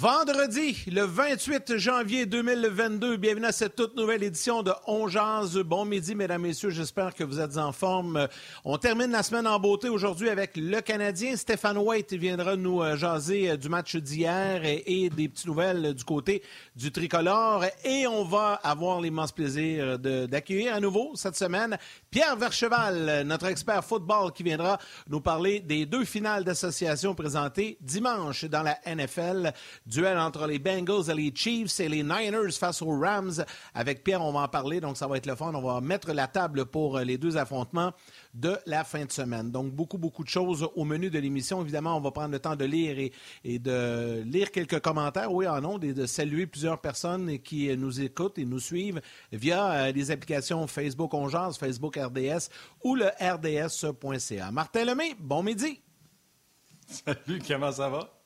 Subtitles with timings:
[0.00, 5.06] Vendredi, le 28 janvier 2022, bienvenue à cette toute nouvelle édition de On
[5.62, 8.26] Bon midi, mesdames, messieurs, j'espère que vous êtes en forme.
[8.64, 11.36] On termine la semaine en beauté aujourd'hui avec le Canadien.
[11.36, 16.04] Stéphane White viendra nous euh, jaser euh, du match d'hier et, des petites nouvelles du
[16.04, 16.42] côté
[16.74, 17.66] du tricolore.
[17.84, 21.76] Et on va avoir l'immense plaisir d'accueillir à nouveau cette semaine
[22.10, 24.78] Pierre Vercheval, notre expert football, qui viendra
[25.10, 29.52] nous parler des deux finales d'association présentées dimanche dans la NFL.
[29.90, 33.44] Duel entre les Bengals et les Chiefs et les Niners face aux Rams.
[33.74, 35.52] Avec Pierre, on va en parler, donc ça va être le fun.
[35.52, 37.92] On va mettre la table pour euh, les deux affrontements
[38.32, 39.50] de la fin de semaine.
[39.50, 41.60] Donc, beaucoup, beaucoup de choses au menu de l'émission.
[41.60, 43.10] Évidemment, on va prendre le temps de lire
[43.44, 48.00] et, de lire quelques commentaires, oui, en ondes, et de saluer plusieurs personnes qui nous
[48.00, 49.00] écoutent et nous suivent
[49.32, 52.48] via euh, les applications Facebook On Facebook RDS
[52.84, 54.50] ou le rds.ca.
[54.52, 55.80] Martin Lemay, bon midi.
[56.86, 58.19] Salut, comment ça va?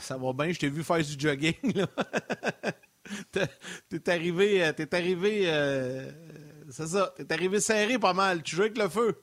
[0.00, 1.54] Ça va bien, je t'ai vu faire du jogging.
[3.32, 6.10] t'es arrivé, euh, t'es arrivé, euh,
[6.70, 8.42] c'est ça, t'es arrivé serré pas mal.
[8.42, 9.16] Tu joues avec le feu.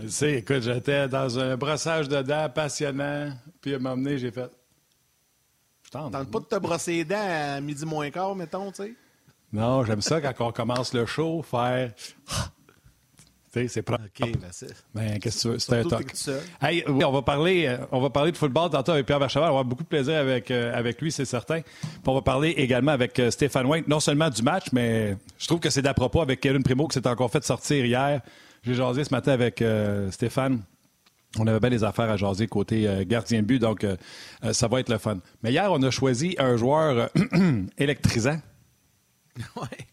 [0.00, 4.50] Tu sais, écoute, j'étais dans un brossage de dents passionnant, puis à m'emmener, j'ai fait.
[5.82, 6.12] Je tente.
[6.12, 8.94] pas de te brosser les dents à midi moins quart, mettons, tu sais?
[9.52, 11.92] Non, j'aime ça quand on commence le show, faire
[13.52, 14.04] c'est propre.
[14.04, 14.72] OK, ben c'est.
[14.94, 15.58] Ben, qu'est-ce que tu veux?
[15.58, 16.12] C'est un toc.
[16.62, 19.42] Hey, oui, on va parler, euh, on va parler de football tantôt avec Pierre Vercheval.
[19.42, 21.60] On va avoir beaucoup de plaisir avec, euh, avec lui, c'est certain.
[21.60, 25.46] Puis on va parler également avec euh, Stéphane White, non seulement du match, mais je
[25.46, 28.20] trouve que c'est d'à propos avec Kevin Primo qui s'est encore fait sortir hier.
[28.62, 29.64] J'ai jasé ce matin avec
[30.10, 30.60] Stéphane.
[31.38, 33.86] On avait bien des affaires à jaser côté gardien de but, donc
[34.52, 35.16] ça va être le fun.
[35.42, 37.08] Mais hier, on a choisi un joueur
[37.78, 38.38] électrisant.
[39.56, 39.86] Ouais.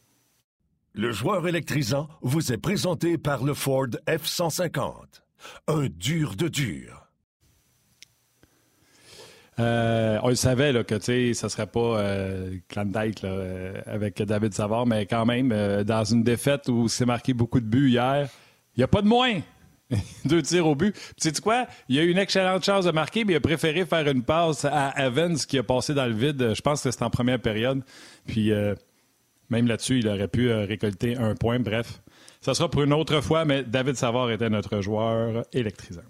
[0.98, 4.94] Le joueur électrisant vous est présenté par le Ford F-150.
[5.68, 7.08] Un dur de dur.
[9.60, 12.58] Euh, on le savait là, que ça ne serait pas euh,
[13.24, 17.60] euh, avec David Savard, mais quand même, euh, dans une défaite où c'est marqué beaucoup
[17.60, 18.28] de buts hier,
[18.76, 19.40] il n'y a pas de moins.
[20.26, 20.96] Deux tirs au but.
[21.22, 21.68] Tu sais quoi?
[21.90, 24.66] Il a eu une excellente chance de marquer, mais il a préféré faire une passe
[24.66, 26.56] à Evans qui a passé dans le vide.
[26.56, 27.84] Je pense que c'était en première période.
[28.26, 28.52] Puis
[29.50, 31.60] même là-dessus, il aurait pu euh, récolter un point.
[31.60, 32.02] Bref,
[32.42, 36.02] ça sera pour une autre fois, mais David Savard était notre joueur électrisant.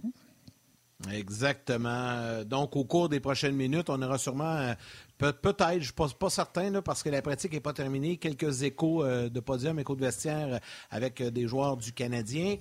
[1.14, 2.44] Exactement.
[2.44, 4.74] Donc, au cours des prochaines minutes, on aura sûrement, euh,
[5.20, 9.04] peut-être, je ne suis pas, certain, parce que la pratique n'est pas terminée, quelques échos
[9.04, 10.60] euh, de podium, échos de vestiaire
[10.90, 12.56] avec des joueurs du Canadien.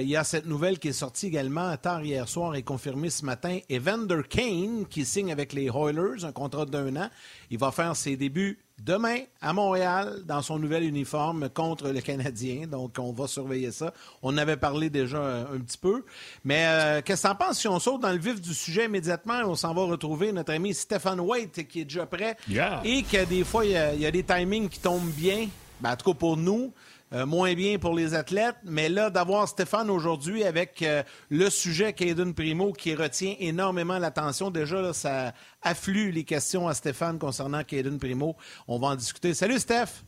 [0.00, 3.24] il y a cette nouvelle qui est sortie également tard hier soir et confirmée ce
[3.24, 3.58] matin.
[3.68, 7.10] Evander Kane, qui signe avec les Oilers un contrat d'un an.
[7.50, 12.66] Il va faire ses débuts demain à Montréal dans son nouvel uniforme contre le Canadien.
[12.66, 13.92] Donc, on va surveiller ça.
[14.22, 16.04] On avait parlé déjà un, petit peu.
[16.44, 18.86] Mais euh, qu'est-ce que tu en penses si on saute dans le vif du sujet
[18.86, 19.40] immédiatement?
[19.44, 22.36] On s'en va retrouver notre ami Stéphane White qui est déjà prêt
[22.84, 25.48] et que des fois, il y, a, des timings qui tombent bien?
[25.80, 26.72] Ben, en tout cas, pour nous.
[27.12, 28.54] Euh, moins bien pour les athlètes.
[28.62, 34.52] Mais là, d'avoir Stéphane aujourd'hui avec euh, le sujet Caden Primo qui retient énormément l'attention.
[34.52, 38.36] Déjà, ça afflue les questions à Stéphane concernant Caden Primo.
[38.68, 39.34] On va en discuter.
[39.34, 40.04] Salut, Steph!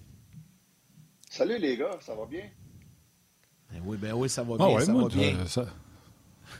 [1.28, 1.98] Salut, les gars.
[2.00, 2.44] Ça va bien?
[3.72, 4.80] Ben oui, ben oui, ça va ah bien.
[4.80, 5.46] ça va bien.
[5.46, 5.66] Ça...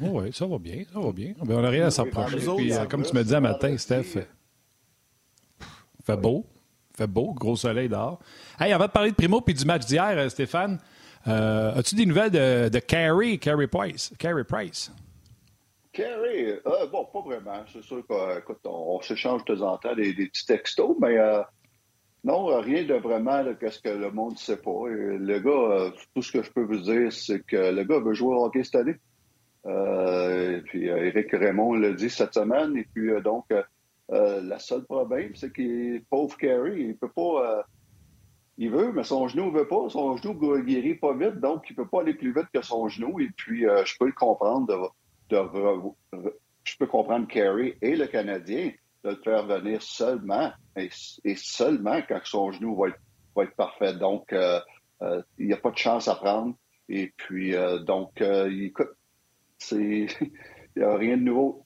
[0.01, 1.35] oui, ça va bien, ça va bien.
[1.45, 2.49] Ben, on n'a rien à s'en reprocher.
[2.49, 4.27] Euh, comme tu me disais matin, Steph,
[6.05, 6.47] fait beau
[6.95, 8.19] fait beau, gros soleil dehors.
[8.61, 10.79] Hey, avant de parler de Primo puis du match d'hier, euh, Stéphane,
[11.27, 14.13] euh, as-tu des nouvelles de, de Carey, Carey Price?
[14.19, 14.93] Carey Price?
[15.93, 17.65] Carey, euh, bon, pas vraiment.
[17.73, 21.17] C'est sûr qu'on on, s'échange de temps en temps des, petits textos, mais
[22.25, 24.85] non, rien de vraiment qu'est-ce que le monde ne sait pas.
[24.89, 28.37] le gars, tout ce que je peux vous dire, c'est que le gars veut jouer
[28.37, 28.97] au hockey cette année.
[29.67, 33.47] et puis Eric Raymond l'a dit cette semaine, et puis donc
[34.09, 37.65] la seule problème, c'est qu'il pauvre Carey, il peut pas.
[38.53, 39.89] Euh, il veut, mais son genou ne veut pas.
[39.89, 42.89] Son genou guérit pas vite, donc il ne peut pas aller plus vite que son
[42.89, 43.21] genou.
[43.21, 44.95] Et puis, euh, je peux le comprendre.
[45.31, 48.73] je peux comprendre Carey et le Canadien
[49.05, 50.89] de le faire venir seulement et,
[51.37, 52.89] seulement quand son genou va
[53.43, 53.95] être, parfait.
[53.95, 56.55] Donc, il n'y a pas de chance à prendre.
[56.89, 57.55] Et puis,
[57.87, 58.91] donc, écoute,
[59.73, 60.09] il
[60.77, 61.65] n'y a rien de nouveau.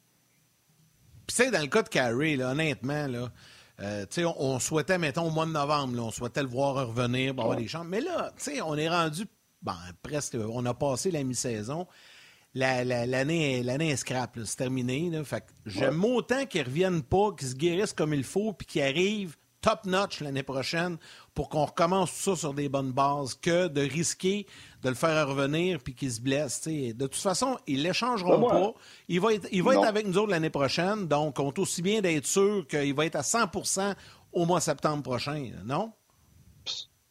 [1.27, 3.29] Puis, tu sais, dans le cas de Carey, honnêtement, là,
[3.81, 4.07] euh,
[4.39, 7.91] on, souhaitait, mettons, au mois de novembre, on souhaitait le voir revenir, avoir des chambres.
[7.91, 8.33] Mais là,
[8.65, 9.27] on est rendu
[9.63, 11.87] ben, presque, on a passé la mi-saison.
[12.55, 15.11] L'année la, est scrap, c'est terminé.
[15.67, 19.37] j'aime autant qu'ils ne reviennent pas, qu'ils se guérissent comme il faut, puis qu'ils arrivent
[19.61, 20.97] top-notch l'année prochaine
[21.35, 24.47] pour qu'on recommence tout ça sur des bonnes bases que de risquer
[24.87, 26.63] de le faire revenir puis qu'il se blesse.
[26.63, 28.73] De toute façon, ils ne l'échangeront pas.
[29.09, 31.83] Il va être, il va être avec nous autres l'année prochaine, donc on est aussi
[31.83, 33.95] bien d'être sûr qu'il va être à 100%
[34.33, 35.93] au mois de septembre prochain, non?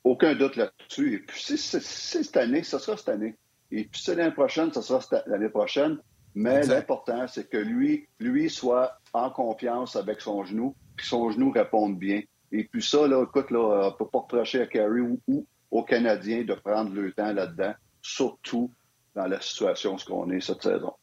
[0.06, 1.16] Aucun doute là-dessus.
[1.16, 3.36] Et puis, si c'est cette année, ce sera cette année.
[3.72, 5.98] Et puis, c'est l'année prochaine, ce sera l'année prochaine.
[6.34, 11.52] Mais l'important, c'est que lui, lui soit en confiance avec son genou, que son genou
[11.52, 12.22] réponde bien.
[12.52, 15.46] Et puis ça, là, écoute, là, on ne peut pas reprocher à Carey ou,
[15.76, 18.72] aux Canadiens de prendre le temps là-dedans, surtout
[19.14, 20.94] dans la situation ce qu'on est cette saison.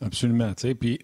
[0.00, 0.52] Absolument.
[0.78, 0.98] Puis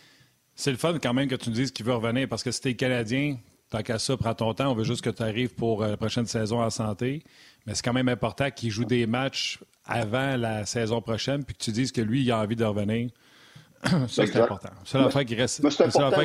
[0.54, 2.60] c'est le fun quand même que tu nous dises qu'il veut revenir parce que si
[2.60, 3.38] t'es Canadien,
[3.70, 4.70] tant qu'à ça, prends ton temps.
[4.70, 7.24] On veut juste que tu arrives pour euh, la prochaine saison en santé.
[7.66, 11.64] Mais c'est quand même important qu'il joue des matchs avant la saison prochaine puis que
[11.64, 13.10] tu dises que lui, il a envie de revenir.
[13.84, 14.70] ça, c'est important.
[14.84, 15.60] C'est l'affaire qui reste,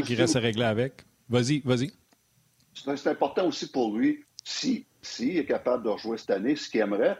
[0.06, 1.06] qui reste à régler avec.
[1.27, 1.91] Vas-y, vas-y.
[2.74, 4.24] C'est important aussi pour lui,
[5.03, 7.17] s'il si, est capable de rejouer cette année, ce qu'il aimerait,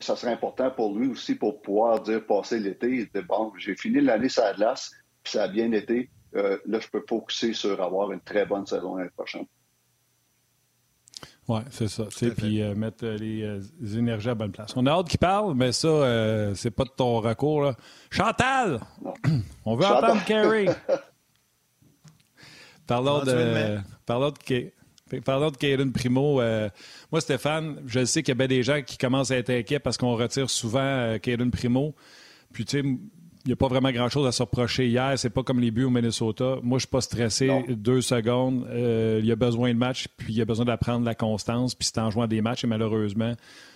[0.00, 4.28] ça serait important pour lui aussi pour pouvoir dire passer l'été, bon, j'ai fini l'année
[4.28, 4.92] sur la glace,
[5.22, 6.10] puis ça a bien été.
[6.36, 9.46] Euh, là, je peux focuser sur avoir une très bonne saison l'année prochaine.
[11.48, 12.04] Oui, c'est ça.
[12.36, 14.72] Puis euh, mettre euh, les, énergies à bonne place.
[14.76, 17.62] On a hâte qu'il parle, mais ça, c'est pas de ton recours.
[17.62, 17.76] Là.
[18.10, 18.80] Chantal!
[19.64, 20.68] On veut entendre Carrie!
[22.86, 24.72] Parlons de, parlons de, parlons de
[25.58, 26.40] Caden Primo.
[26.40, 26.68] Euh,
[27.12, 29.78] moi, Stéphane, je sais qu'il y a bien des gens qui commencent à être inquiets
[29.78, 31.94] parce qu'on retire souvent euh, Caden Primo.
[32.52, 32.86] Puis, tu sais,
[33.44, 35.18] il n'y a pas vraiment grand-chose à se reprocher hier.
[35.18, 36.56] C'est pas comme les buts au Minnesota.
[36.62, 37.50] Moi, je suis pas stressé.
[37.68, 38.66] Deux secondes.
[38.68, 41.74] Euh, il y a besoin de match, puis il y a besoin d'apprendre la constance.
[41.74, 43.34] Puis c'est en jouant des matchs, et malheureusement,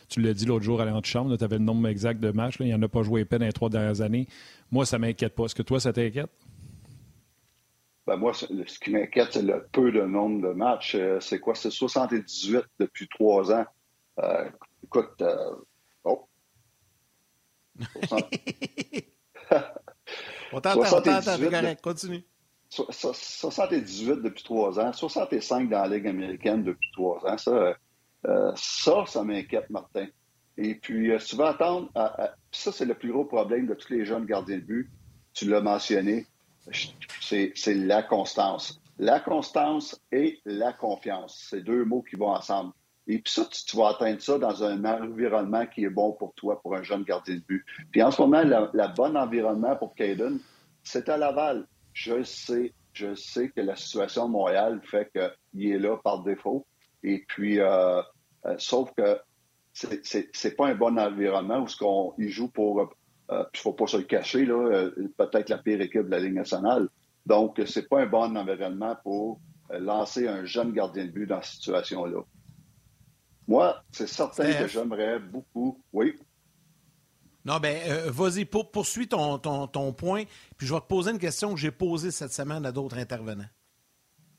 [0.09, 2.57] tu l'as dit l'autre jour à l'antichambre, tu avais le nombre exact de matchs.
[2.61, 4.29] il n'y en a pas joué peine dans les trois dernières années.
[4.71, 5.47] Moi, ça m'inquiète pas.
[5.47, 6.31] Est-ce que toi, ça t'inquiète?
[8.07, 8.47] Ben moi, ce
[8.79, 10.95] qui m'inquiète, c'est le peu de nombre de matchs.
[10.95, 11.55] Euh, c'est quoi?
[11.55, 13.65] C'est 78 depuis trois ans.
[14.21, 14.51] Euh,
[14.83, 15.55] écoute, euh,
[16.05, 16.29] oh.
[20.53, 22.23] on t'entend, on t'entend, correct, continue.
[22.69, 27.39] 78 depuis trois ans, 65 dans la Ligue américaine depuis trois ans.
[27.39, 27.77] Ça,
[28.57, 30.07] ça, ça m'inquiète, Martin.
[30.57, 31.91] Et puis, tu vas attendre,
[32.51, 34.91] ça, c'est le plus gros problème de tous les jeunes gardiens de but.
[35.33, 36.27] Tu l'as mentionné
[37.21, 38.81] c'est la constance.
[38.99, 41.47] La constance et la confiance.
[41.51, 42.73] C'est deux mots qui vont ensemble.
[43.07, 46.61] Et puis ça, tu, vas atteindre ça dans un environnement qui est bon pour toi,
[46.63, 47.65] pour un jeune gardien de but.
[47.91, 50.39] Puis en ce moment, le bon environnement pour Caden,
[50.83, 51.67] c'est à Laval.
[51.93, 56.67] Je sais, je sais que la situation de Montréal fait qu'il est là par défaut.
[57.03, 58.01] Et puis, euh,
[58.47, 59.19] euh, sauf que
[59.75, 62.95] c'est pas un bon environnement où ce qu'on il joue pour
[63.31, 66.11] il euh, ne faut pas se le cacher, là, euh, peut-être la pire équipe de
[66.11, 66.89] la Ligue nationale.
[67.25, 69.41] Donc, c'est pas un bon environnement pour
[69.71, 72.21] euh, lancer un jeune gardien de but dans cette situation-là.
[73.49, 75.83] Moi, c'est certain que j'aimerais beaucoup.
[75.93, 76.15] Oui.
[77.47, 77.79] Non, ben,
[78.09, 80.25] vas-y, pour, poursuis ton, ton, ton, point,
[80.57, 83.49] puis je vais te poser une question que j'ai posée cette semaine à d'autres intervenants.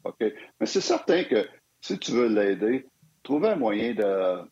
[0.04, 0.24] OK.
[0.60, 1.48] Mais c'est certain que
[1.82, 2.88] si tu veux l'aider,
[3.22, 4.50] trouver un moyen de,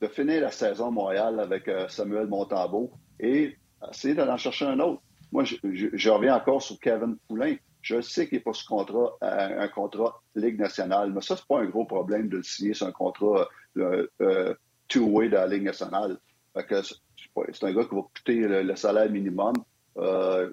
[0.00, 3.56] de finir la saison Montréal avec Samuel Montambeau, et
[3.90, 5.02] essayer d'aller chercher un autre.
[5.32, 7.56] Moi, je, reviens encore sur Kevin Poulain.
[7.82, 11.46] Je sais qu'il n'est pas sous contrat, euh, un contrat Ligue nationale, mais ça, c'est
[11.46, 14.54] pas un gros problème de le signer sur un contrat euh, euh,
[14.88, 16.18] two-way de la Ligue nationale.
[16.54, 19.54] c'est un gars qui va coûter le, salaire minimum.
[19.94, 20.50] ça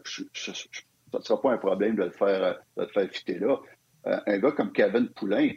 [1.14, 3.58] ne sera pas un problème de le faire, de le faire fitter là.
[4.06, 5.50] un gars comme Kevin Poulain,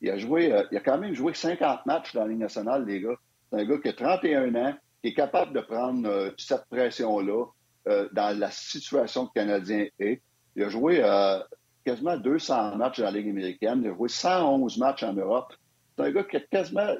[0.00, 3.00] il a joué, il a quand même joué 50 matchs dans la Ligue nationale, les
[3.00, 3.16] gars.
[3.50, 7.46] C'est un gars qui a 31 ans, qui est capable de prendre euh, cette pression-là
[7.88, 10.22] euh, dans la situation que le Canadien est.
[10.54, 11.40] Il a joué euh,
[11.84, 13.82] quasiment 200 matchs dans la Ligue américaine.
[13.84, 15.52] Il a joué 111 matchs en Europe.
[15.96, 16.94] C'est un gars qui a quasiment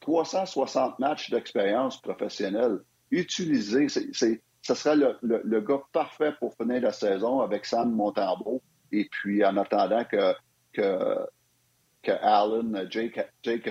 [0.00, 2.78] 360 matchs d'expérience professionnelle.
[3.10, 8.62] Utilisé, ce serait le, gars parfait pour finir la saison avec Sam Montembeau.
[8.92, 10.34] Et puis, en attendant que,
[10.72, 13.70] que, Allen, Jake, Jake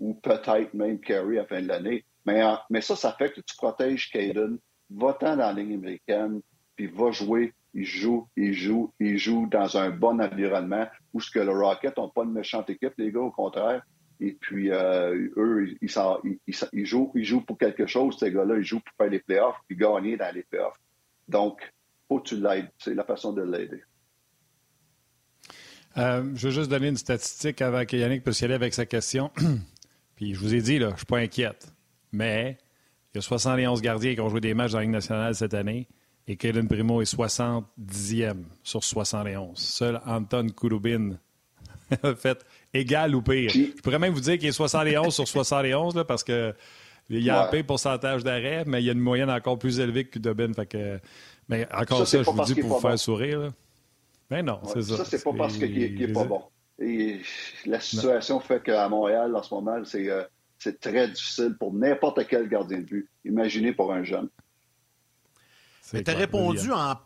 [0.00, 2.04] ou peut-être même Kerry à fin de l'année.
[2.24, 4.58] Mais, euh, mais ça, ça fait que tu protèges Caden,
[4.90, 6.40] va-t'en dans la ligne américaine,
[6.76, 7.52] puis va jouer.
[7.74, 11.96] Il joue, il joue, il joue dans un bon environnement où ce que le Rocket
[11.96, 13.82] n'ont pas une méchante équipe, les gars, au contraire.
[14.20, 15.90] Et puis, euh, eux, ils,
[16.72, 18.56] ils, jouent, ils jouent pour quelque chose, ces gars-là.
[18.58, 20.78] Ils jouent pour faire les playoffs puis gagner dans les playoffs.
[21.26, 21.60] Donc,
[22.06, 22.70] faut que tu l'aides.
[22.78, 23.82] C'est la façon de l'aider.
[25.96, 28.86] Euh, je veux juste donner une statistique avant que Yannick puisse y aller avec sa
[28.86, 29.30] question.
[30.16, 31.73] puis je vous ai dit, là, je ne suis pas inquiète.
[32.14, 32.56] Mais
[33.12, 35.54] il y a 71 gardiens qui ont joué des matchs dans la Ligue nationale cette
[35.54, 35.88] année
[36.26, 39.58] et Kaden Primo est 70e sur 71.
[39.58, 41.18] Seul Anton Kulubin
[42.02, 43.50] a fait égal ou pire.
[43.50, 46.54] Je pourrais même vous dire qu'il est 71 sur 71 là, parce que
[47.10, 49.78] il y a un pire pourcentage d'arrêt, mais il y a une moyenne encore plus
[49.78, 50.54] élevée que Kudobin.
[50.54, 50.98] Fait que,
[51.50, 53.52] mais encore ça, je vous dis pour vous faire sourire.
[54.30, 54.96] Mais non, c'est ça.
[54.96, 56.42] Ça, c'est pas parce qu'il n'est pas bon.
[56.78, 57.20] Et
[57.66, 60.24] la situation fait qu'à Montréal, en ce moment, euh,
[60.58, 63.10] c'est très difficile pour n'importe quel gardien de but.
[63.24, 64.28] Imaginez pour un jeune.
[65.90, 66.96] tu as répondu en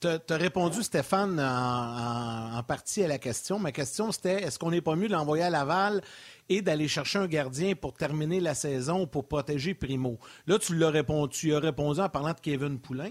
[0.00, 3.58] tu as, répondu, Stéphane, en, partie à la question.
[3.58, 6.02] Ma question, c'était est-ce qu'on n'est pas mieux de l'envoyer à Laval
[6.48, 10.18] et d'aller chercher un gardien pour terminer la saison pour protéger Primo?
[10.46, 13.10] Là, tu l'as répondu, tu as répondu en parlant de Kevin Poulain.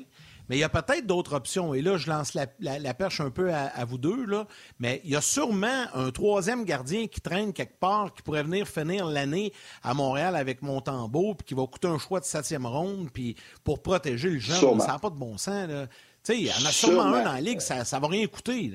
[0.50, 1.74] Mais il y a peut-être d'autres options.
[1.74, 4.26] Et là, je lance la, perche un peu à, vous deux.
[4.26, 4.48] Là.
[4.80, 8.68] Mais il y a sûrement un troisième gardien qui traîne quelque part, qui pourrait venir
[8.68, 13.10] finir l'année à Montréal avec Montembeau, puis qui va coûter un choix de septième ronde,
[13.12, 14.80] puis pour protéger le jeune.
[14.80, 15.68] Ça n'a pas de bon sens.
[15.68, 18.28] Tu sais, il y en a sûrement, un dans la Ligue, ça ne va rien
[18.28, 18.74] coûter.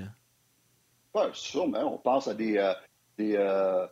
[1.15, 1.95] Oui, sûrement.
[1.95, 2.57] On pense à des...
[2.57, 2.75] Euh,
[3.21, 3.87] euh,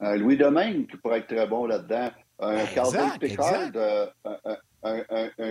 [0.00, 2.10] un Louis Domingue qui pourrait être très bon là-dedans.
[2.40, 2.64] Un
[3.20, 4.56] Pickard, euh, un,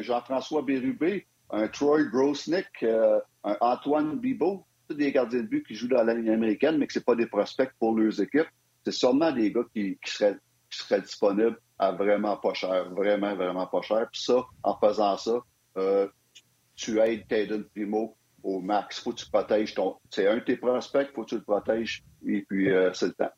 [0.02, 5.76] Jean-François Bérubé, un Troy Grosnick, euh, un Antoine Bibeau, tous des gardiens de but qui
[5.76, 8.48] jouent dans la ligne américaine, mais que ce pas des prospects pour leurs équipes.
[8.84, 10.40] C'est sûrement des gars qui, seraient,
[11.02, 14.08] disponibles à vraiment pas cher, vraiment, vraiment pas cher.
[14.12, 15.40] Puis ça, en faisant ça,
[15.78, 16.08] euh,
[16.76, 19.00] tu aides Caden Primo au max.
[19.00, 19.96] Faut que tu protèges ton.
[20.10, 23.14] C'est un de tes prospects, faut que tu le protèges, et puis euh, c'est le
[23.14, 23.32] temps.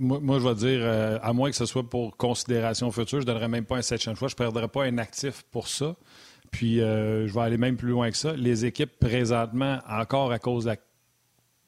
[0.00, 3.32] Moi, je vais dire, euh, à moins que ce soit pour considération future, je ne
[3.32, 4.28] donnerais même pas un septième choix.
[4.28, 5.94] Je ne perdrais pas un actif pour ça.
[6.50, 8.32] Puis, euh, je vais aller même plus loin que ça.
[8.32, 10.76] Les équipes, présentement, encore à cause de la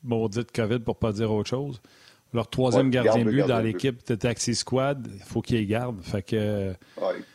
[0.03, 1.83] maudite COVID, pour ne pas dire autre chose,
[2.33, 6.03] leur troisième gardien de but dans l'équipe de Taxi Squad, il faut qu'ils gardent.
[6.03, 6.75] Fait que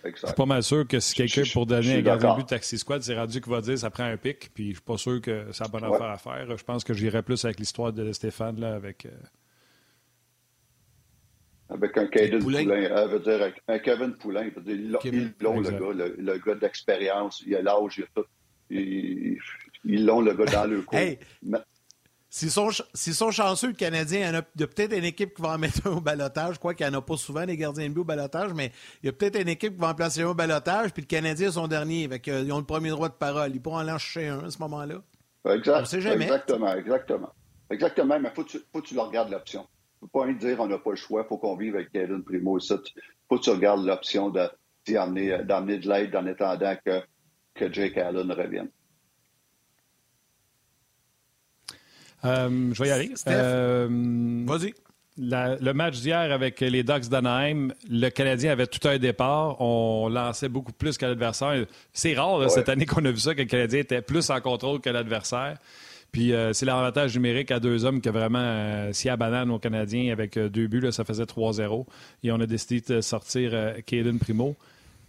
[0.04, 2.48] je suis pas mal sûr que si quelqu'un pour donner un gardien de but de
[2.48, 4.50] Taxi Squad, c'est rendu qu'il va dire ça prend un pic.
[4.54, 6.58] Puis je suis pas sûr que ça a bonne affaire à faire.
[6.58, 9.06] Je pense que j'irais plus avec l'histoire de Stéphane là, avec.
[9.06, 9.10] Euh,
[11.70, 15.70] avec un Kevin Poulain, euh, veut dire, un Kevin Poulain, veut dire, ils l'ont, le
[15.70, 18.26] gars, le, gars d'expérience, il a l'âge, il a tout.
[18.70, 20.98] Ils l'ont, le gars, dans le cours.
[20.98, 21.20] Hey.
[22.30, 25.58] S'ils sont, sont, chanceux, le Canadien, il y a, peut-être une équipe qui va en
[25.58, 26.56] mettre un au balotage.
[26.56, 28.72] Je crois qu'il n'y en a pas souvent des gardiens de but au balotage, mais
[29.02, 31.08] il y a peut-être une équipe qui va en placer un au balotage, puis le
[31.08, 32.08] Canadien est son dernier.
[32.08, 33.52] Fait ils ont le premier droit de parole.
[33.54, 35.02] Ils pourront en lâcher un à ce moment-là.
[35.54, 37.34] Exact, Exactement, exactement.
[37.70, 39.66] Exactement, mais il faut, faut que tu le regardes l'option
[40.02, 42.24] ne peux pas dire on n'a pas le choix, il faut qu'on vive avec Caden
[42.24, 42.60] Primo.
[42.60, 42.78] Il
[43.30, 47.02] faut que tu regardes l'option d'amener de l'aide en attendant que,
[47.56, 48.70] que Jake Allen revienne.
[52.26, 53.14] Euh, je vais y aller.
[53.28, 53.88] Euh,
[54.46, 54.74] Vas-y.
[55.18, 59.62] le match d'hier avec les Ducks d'Anaheim, le Canadien avait tout un départ.
[59.62, 61.66] On lançait beaucoup plus que l'adversaire.
[61.94, 64.82] C'est rare cette année qu'on a vu ça, que le Canadien était plus en contrôle
[64.82, 65.58] que l'adversaire.
[66.12, 69.52] Puis euh, c'est l'avantage numérique à deux hommes qui a vraiment euh, si à banane
[69.52, 71.86] aux Canadiens avec euh, deux buts, là, ça faisait 3-0.
[72.24, 73.52] Et on a décidé de sortir
[73.86, 74.56] Caden Primo.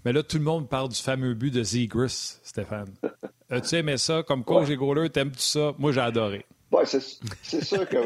[0.04, 2.92] Mais là, tout le monde parle du fameux but de Zegris, Stéphane.
[3.50, 4.22] As-tu aimé ça?
[4.22, 5.06] Comme coach ouais.
[5.06, 5.72] et t'aimes-tu ça?
[5.78, 6.44] Moi, j'ai adoré.
[6.70, 7.98] Oui, c'est sûr que.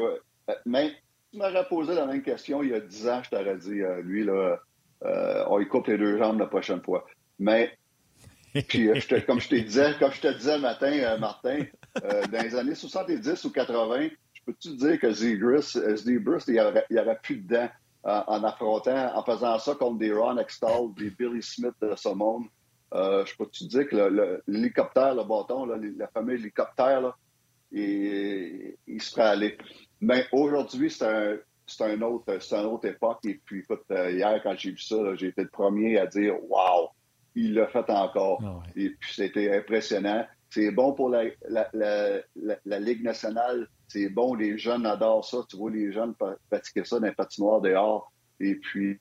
[0.65, 0.93] mais
[1.33, 4.25] tu m'aurais posé la même question il y a 10 ans, je t'aurais dit, lui,
[4.25, 4.59] là,
[5.49, 7.05] on coupe les deux jambes la prochaine fois.
[7.39, 7.77] Mais
[8.69, 8.91] puis,
[9.27, 11.61] comme je te disais, comme je te disais le matin, Martin,
[12.03, 16.45] euh, dans les années 70 ou 80, je peux te dire que Zegris, euh, Bruce,
[16.49, 17.69] il n'y aurait, aurait, plus de dents
[18.05, 22.45] en, affrontant, en faisant ça contre des Ron Extall, des Billy Smith de ce monde?
[22.95, 27.17] Euh, je peux te dire que l'hélicoptère, le, bâton, la fameux hélicoptère,
[27.71, 29.59] il, il serait allé.
[30.01, 33.21] Mais aujourd'hui, c'est un, c'est un autre, c'est une autre époque.
[33.25, 36.91] Et puis, écoute, hier, quand j'ai vu ça, j'ai été le premier à dire Wow,
[37.35, 38.43] il l'a fait encore.
[38.45, 40.27] Ah Et puis, c'était impressionnant.
[40.53, 43.69] C'est bon pour la, la, Ligue nationale.
[43.89, 45.39] C'est bon, les jeunes adorent ça.
[45.49, 46.15] Tu vois les jeunes
[46.51, 48.13] pratiquer ça dans les patinoires dehors.
[48.39, 49.01] Et puis.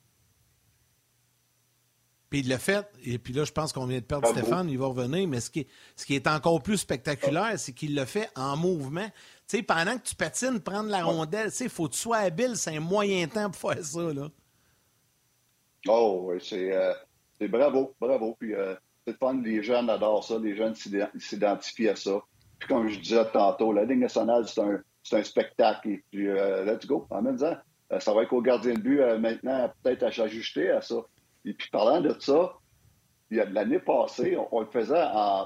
[2.29, 2.87] Puis il l'a fait.
[3.03, 4.69] Et puis là, je pense qu'on vient de perdre Stéphane.
[4.69, 5.27] Il va revenir.
[5.27, 5.67] Mais ce qui, est,
[5.97, 9.09] ce qui est encore plus spectaculaire, c'est qu'il le fait en mouvement.
[9.49, 12.55] Tu sais, pendant que tu patines, prendre la rondelle, il faut que tu sois habile.
[12.55, 14.13] C'est un moyen temps pour faire ça.
[14.13, 14.29] Là.
[15.89, 16.71] Oh, oui, c'est.
[16.71, 16.93] Euh,
[17.49, 18.37] bravo, bravo.
[18.39, 18.73] Puis euh,
[19.05, 22.21] c'est fun, les jeunes adorent ça, les jeunes s'identifient à ça.
[22.59, 24.61] Puis comme je disais tantôt, la Ligue nationale, c'est
[25.15, 25.89] un, spectacle.
[25.89, 27.57] Et puis, euh, let's go, en même temps.
[27.91, 30.97] Euh, ça va être au gardien de but euh, maintenant, peut-être à s'ajuster à ça.
[31.43, 32.53] Et puis, parlant de ça,
[33.31, 34.93] l'année passée, on, le faisait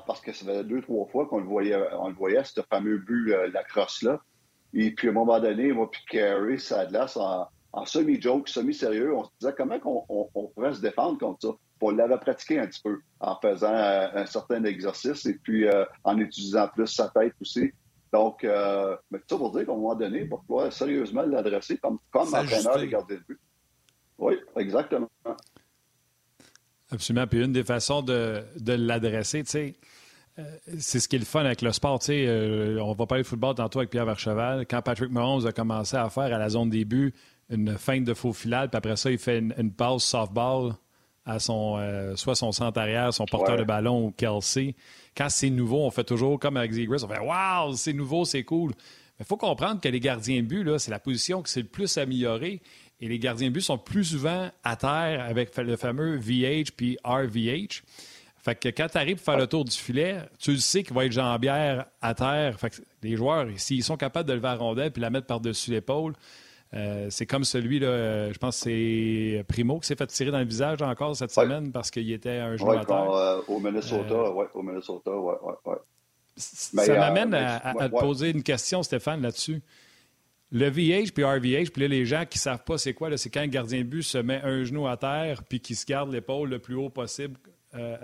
[0.05, 2.97] parce que ça faisait deux, trois fois qu'on le voyait, on le voyait, ce fameux
[2.97, 4.19] but, la crosse-là.
[4.73, 6.85] Et puis, à un moment donné, moi, puis Carrie, ça
[7.15, 11.53] en, en semi-joke, semi-sérieux, on se disait comment on, pourrait se défendre contre ça.
[11.87, 15.85] On l'avait pratiqué un petit peu en faisant euh, un certain exercice et puis euh,
[16.03, 17.71] en utilisant plus sa tête aussi.
[18.11, 21.99] Donc, euh, mais ça pour dire qu'à un moment donné, pour pouvoir sérieusement l'adresser comme,
[22.11, 23.39] comme entraîneur et gardien de but.
[24.17, 25.09] Oui, exactement.
[26.89, 27.27] Absolument.
[27.27, 29.75] Puis une des façons de, de l'adresser, tu sais,
[30.79, 31.99] c'est ce qui est le fun avec le sport.
[31.99, 34.65] Tu sais, on va parler de football tantôt avec Pierre Vercheval.
[34.65, 37.13] Quand Patrick Mahomes a commencé à faire à la zone début
[37.49, 40.73] une feinte de faux filade, puis après ça, il fait une, passe softball
[41.25, 44.75] à son, euh, soit son centre arrière, son porteur de ballon ou Kelsey.
[45.17, 48.43] Quand c'est nouveau, on fait toujours comme avec Zegris, on fait Waouh, c'est nouveau, c'est
[48.43, 48.71] cool.
[49.17, 51.67] Mais il faut comprendre que les gardiens de but, c'est la position qui s'est le
[51.67, 52.61] plus améliorée.
[53.01, 56.97] Et les gardiens de but sont plus souvent à terre avec le fameux VH puis
[57.03, 57.83] RVH.
[58.37, 60.93] Fait que quand tu arrives pour faire le tour du filet, tu le sais qu'il
[60.93, 62.59] va être jambière à terre.
[62.59, 65.71] Fait que les joueurs, s'ils sont capables de lever la rondelle puis la mettre par-dessus
[65.71, 66.13] l'épaule,
[66.75, 70.31] euh, c'est comme celui, là, euh, je pense que c'est Primo qui s'est fait tirer
[70.31, 73.11] dans le visage encore cette semaine parce qu'il était un joueur à terre.
[73.11, 75.75] Euh, au Minnesota, oui, au Minnesota, ouais, ouais,
[76.35, 79.61] Ça m'amène à, te poser une question, Stéphane, là-dessus.
[80.51, 83.29] Le VH puis RVH, puis là, les gens qui ne savent pas c'est quoi, c'est
[83.29, 86.11] quand un gardien de but se met un genou à terre puis qui se garde
[86.11, 87.35] l'épaule le plus haut possible
[87.75, 87.97] euh,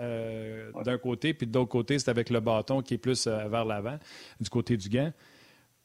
[0.74, 3.48] euh, d'un côté, puis de l'autre côté, c'est avec le bâton qui est plus euh,
[3.48, 3.98] vers l'avant,
[4.38, 5.12] du côté du gant.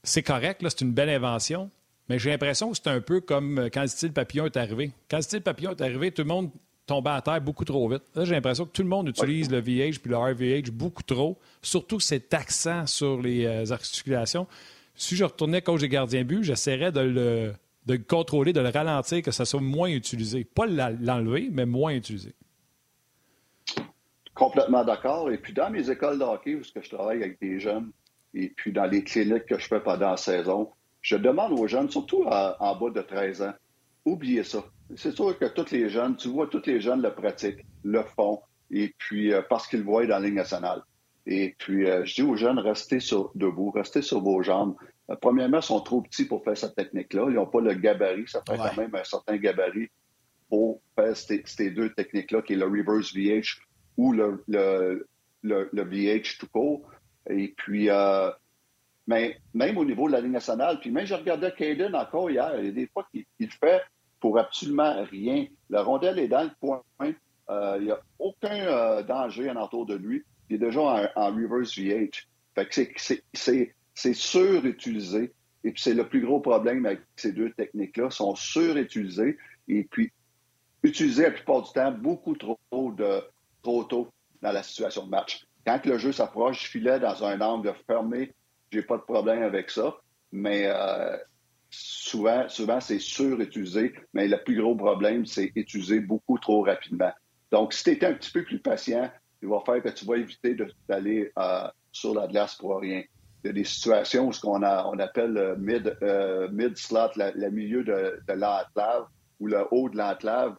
[0.04, 1.70] C'est correct, c'est une belle invention,
[2.10, 4.92] mais j'ai l'impression que c'est un peu comme quand le style papillon est arrivé.
[5.10, 6.50] Quand le style papillon est arrivé, tout le monde
[6.86, 8.04] tombait à terre beaucoup trop vite.
[8.16, 11.38] Là, j'ai l'impression que tout le monde utilise le VH puis le RVH beaucoup trop,
[11.62, 14.48] surtout cet accent sur les articulations.
[14.96, 17.54] Si je retournais coach des gardiens but, j'essaierais de le,
[17.86, 20.44] de le contrôler, de le ralentir, que ça soit moins utilisé.
[20.44, 22.34] Pas l'enlever, mais moins utilisé.
[24.34, 25.32] Complètement d'accord.
[25.32, 27.92] Et puis dans mes écoles de hockey où je travaille avec des jeunes,
[28.34, 31.90] et puis dans les cliniques que je fais pendant la saison, je demande aux jeunes,
[31.90, 33.54] surtout en bas de 13 ans,
[34.06, 34.64] oubliez ça.
[34.96, 38.42] C'est sûr que tous les jeunes, tu vois, tous les jeunes le pratiquent, le font,
[38.72, 40.82] et puis euh, parce qu'ils le voient dans la ligne nationale.
[41.30, 44.76] Et puis, euh, je dis aux jeunes, restez sur, debout, restez sur vos jambes.
[45.10, 47.26] Euh, premièrement, ils sont trop petits pour faire cette technique-là.
[47.28, 48.28] Ils n'ont pas le gabarit.
[48.28, 49.90] Ça prend quand même un certain gabarit
[50.50, 53.60] pour faire ces, ces deux techniques-là, qui est le reverse VH
[53.98, 55.06] ou le, le,
[55.44, 56.90] le, VH tout court.
[57.30, 57.90] Et puis,
[59.08, 62.52] mais même au niveau de la Ligue nationale, puis même je regardais Caden encore hier,
[62.60, 63.82] il y a des fois qu'il fait
[64.20, 65.48] pour absolument rien.
[65.70, 66.82] La rondelle est dans le point.
[67.50, 70.24] Euh, il n'y a aucun euh, danger en entour de lui.
[70.50, 72.28] Il est déjà en, reverse VH.
[72.56, 73.24] Fait que
[73.94, 75.34] c'est surutilisé.
[75.64, 80.12] Et puis c'est le plus gros problème avec ces deux techniques-là, sont surutilisées et puis
[80.84, 83.22] utilisées la plupart du temps beaucoup trop de,
[83.64, 84.10] trop tôt
[84.42, 85.46] dans la situation de match.
[85.66, 88.34] Quand le jeu s'approche je filais dans un angle fermé,
[88.72, 89.96] j'ai pas de problème avec ça,
[90.32, 91.18] mais euh,
[91.70, 97.12] souvent, souvent c'est surutilisé, mais le plus gros problème, c'est utilisé beaucoup trop rapidement.
[97.52, 99.10] Donc, si tu étais un petit peu plus patient,
[99.42, 100.58] il va faire que tu vas éviter
[100.90, 103.04] d'aller euh, sur la glace pour rien.
[103.44, 107.50] Il y a des situations où ce qu'on on appelle mid, euh, mid slot, le
[107.50, 109.06] milieu de, de l'enclave
[109.40, 110.56] ou le haut de l'enclave,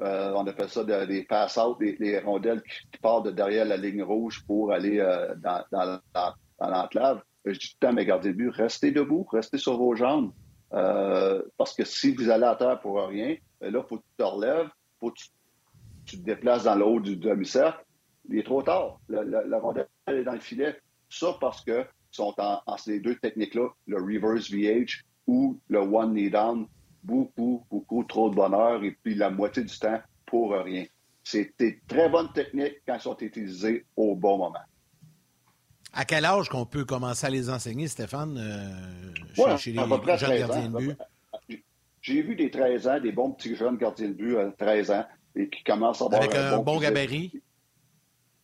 [0.00, 4.72] on appelle ça des pass-out, des, rondelles qui, partent de derrière la ligne rouge pour
[4.72, 4.96] aller
[5.42, 6.00] dans, dans,
[6.68, 7.22] l'enclave.
[7.44, 9.94] Je dis tout le temps à mes gardiens de but, restez debout, restez sur vos
[9.94, 10.32] jambes.
[10.72, 14.02] Euh, parce que si vous allez à terre pour rien, ben là, il faut que
[14.02, 14.68] tu te relèves,
[15.00, 15.18] faut que
[16.04, 17.84] tu, te déplaces dans le haut du demi-cercle.
[18.28, 19.00] Il est trop tard.
[19.08, 20.78] La, rondelle est dans le filet.
[21.08, 26.12] Ça parce que sont en, en ces deux techniques-là, le reverse VH ou le one
[26.12, 26.66] knee down,
[27.02, 30.84] beaucoup, beaucoup trop de bonheur et puis la moitié du temps pour rien.
[31.22, 34.60] C'est des très bonnes techniques quand elles sont utilisées au bon moment.
[35.92, 40.68] À quel âge qu'on peut commencer à les enseigner, Stéphane, euh, chez, les jeunes gardiens
[40.68, 40.96] de but?
[42.02, 45.06] J'ai vu des 13 ans, des bons petits jeunes gardiens de but à 13 ans
[45.36, 47.42] et qui commencent à avoir Avec un, bon, gabarit?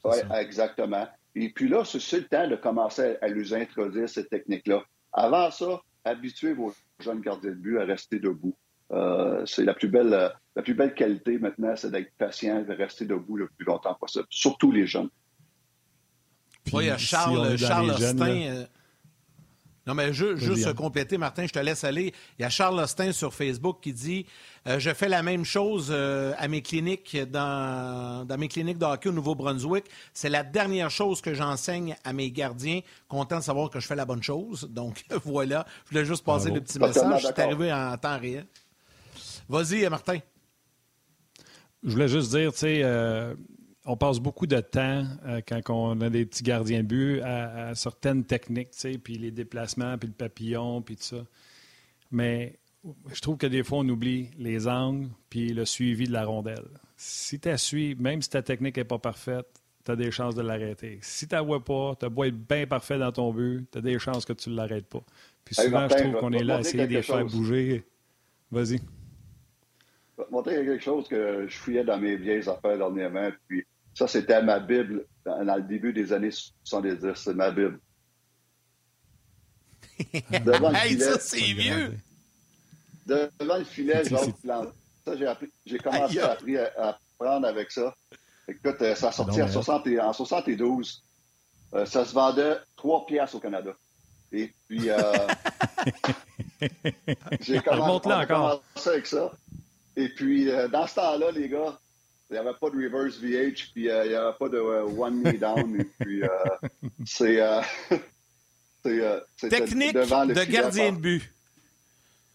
[0.05, 1.07] Oui, exactement.
[1.35, 4.83] Et puis là, c'est le temps de commencer à, lui introduire cette technique-là.
[5.13, 8.57] Avant ça, habituez vos jeunes gardiens de but à rester debout.
[8.93, 12.73] Euh, c'est la plus belle la plus belle qualité maintenant, c'est d'être patient et de
[12.73, 15.11] rester debout le plus longtemps possible, surtout les jeunes.
[16.73, 18.67] Oui, il y a Charles, Charles Austin.
[19.87, 22.13] Non, mais juste se compléter, Martin, je te laisse aller.
[22.39, 24.27] Il y a Charles Austin sur Facebook qui dit
[24.67, 28.85] euh, Je fais la même chose euh, à mes cliniques dans, dans mes cliniques de
[28.85, 29.85] hockey au Nouveau-Brunswick.
[30.13, 32.81] C'est la dernière chose que j'enseigne à mes gardiens.
[33.07, 34.69] Content de savoir que je fais la bonne chose.
[34.69, 37.23] Donc voilà, je voulais juste passer le petit message.
[37.23, 38.47] C'est arrivé en temps réel.
[39.49, 40.19] Vas-y, Martin.
[41.85, 43.37] Je voulais juste dire, tu sais, euh,
[43.87, 47.75] on passe beaucoup de temps euh, quand on a des petits gardiens de but à,
[47.75, 51.25] certaines techniques, tu sais, puis les déplacements, puis le papillon, puis tout ça.
[52.11, 52.59] Mais
[53.13, 56.67] je trouve que des fois, on oublie les angles puis le suivi de la rondelle.
[56.97, 59.47] Si tu suis, même si ta technique n'est pas parfaite,
[59.85, 60.99] tu as des chances de l'arrêter.
[61.03, 63.79] Si tu ne vois pas, tu as beau être bien parfait dans ton but, tu
[63.79, 65.03] as des chances que tu ne l'arrêtes pas.
[65.45, 67.85] Puis souvent, je trouve qu'on est là à essayer de les faire bouger.
[68.51, 68.79] Vas-y.
[68.79, 73.29] Je vais te montrer quelque chose que je fouillais dans mes vieilles affaires dernièrement.
[73.47, 73.65] Puis
[73.97, 77.15] ça, c'était ma Bible dans, le début des années 70.
[77.15, 77.81] C'est ma Bible.
[80.45, 81.99] Devant le filet, ça, c'est vieux!
[83.07, 84.03] Devant le filet,
[84.43, 84.69] Plante.
[85.03, 86.37] Ça, j'ai, appris, j'ai commencé à,
[86.77, 87.95] à, apprendre avec ça.
[88.47, 91.03] Écoute, euh, ça a sorti en, 60 en 72.
[91.75, 93.73] Euh, ça se vendait 3 piastres au Canada.
[94.31, 94.99] Et puis, euh,
[97.41, 99.33] j'ai commencé, commencé, avec ça.
[99.97, 101.79] Et puis, euh, dans ce temps-là, les gars,
[102.31, 105.23] il n'y avait pas de reverse VH, puis euh, il n'y avait pas de one
[105.23, 105.81] knee down.
[105.81, 106.23] et puis,
[107.07, 107.41] c'est.
[109.51, 111.33] Technique de gardien de but.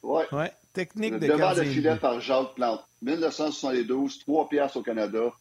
[0.03, 0.23] Oui.
[0.31, 2.83] Ouais, technique de Devant le filet par Jacques Plante.
[3.01, 5.31] 1972, 3 piastres au Canada.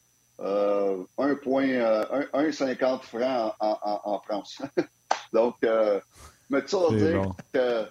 [0.41, 4.63] Euh, 1,50 francs en, en, en France.
[5.33, 6.01] Donc, euh,
[6.49, 7.85] mais ça veut dire que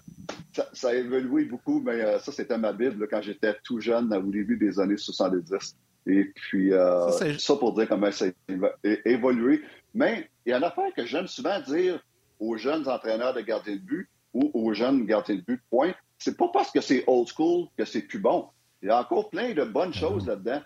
[0.72, 4.30] ça, a évolué beaucoup, mais euh, ça, c'était ma Bible quand j'étais tout jeune, au
[4.30, 5.76] début des années 70.
[6.10, 9.62] Et puis, euh, ça, pour dire comment ça a évolué.
[9.94, 12.02] Mais il y a une affaire que j'aime souvent dire
[12.40, 15.92] aux jeunes entraîneurs de garder le but ou aux jeunes gardiens de but, point.
[16.18, 18.48] C'est pas parce que c'est old school que c'est plus bon.
[18.82, 20.28] Il y a encore plein de bonnes choses mm-hmm.
[20.28, 20.62] là-dedans.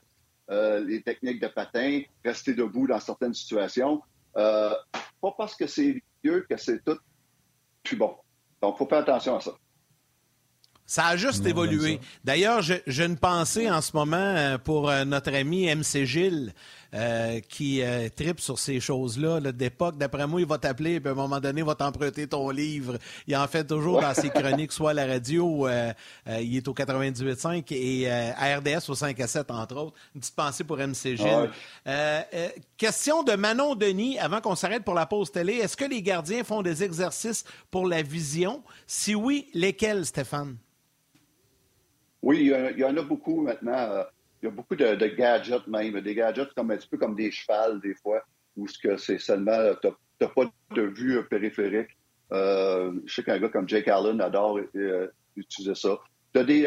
[0.51, 4.01] Euh, les techniques de patin, rester debout dans certaines situations.
[4.35, 6.99] pas parce que c'est vieux que c'est tout
[7.83, 8.15] plus bon.
[8.63, 9.53] Donc, il faut faire attention à ça.
[10.87, 11.99] Ça a juste évolué.
[12.25, 16.53] D'ailleurs, j'ai une pensée en ce moment euh, pour euh, notre ami MC Gilles,
[16.93, 17.83] euh, qui
[18.15, 19.97] tripe sur ces choses-là d'époque.
[19.97, 22.99] D'après moi, il va t'appeler et à un moment donné, il va t'emprunter ton livre.
[23.27, 25.67] Il en fait toujours dans ses chroniques, soit à la radio,
[26.29, 29.97] il est au 98.5 et à RDS au 5 à 7, entre autres.
[30.15, 31.51] Une petite pensée pour MC Gilles.
[32.77, 35.55] question de Manon Denis, avant qu'on s'arrête pour la pause télé.
[35.55, 38.63] Est-ce que les gardiens font des exercices pour la vision?
[38.87, 40.59] Si oui, lesquels, Stéphane?
[42.25, 43.77] Oui, il y, en a beaucoup maintenant.
[43.77, 44.03] Euh,
[44.41, 47.31] il y a beaucoup de, gadgets même, des gadgets comme un petit peu comme des
[47.31, 48.25] chevals des fois,
[48.57, 49.89] où c'est seulement, tu
[50.23, 51.91] n'as pas de vue périphérique.
[52.33, 55.99] Euh, je sais qu'un gars comme Jake Allen adore euh, utiliser ça.
[56.33, 56.63] Tu as, des,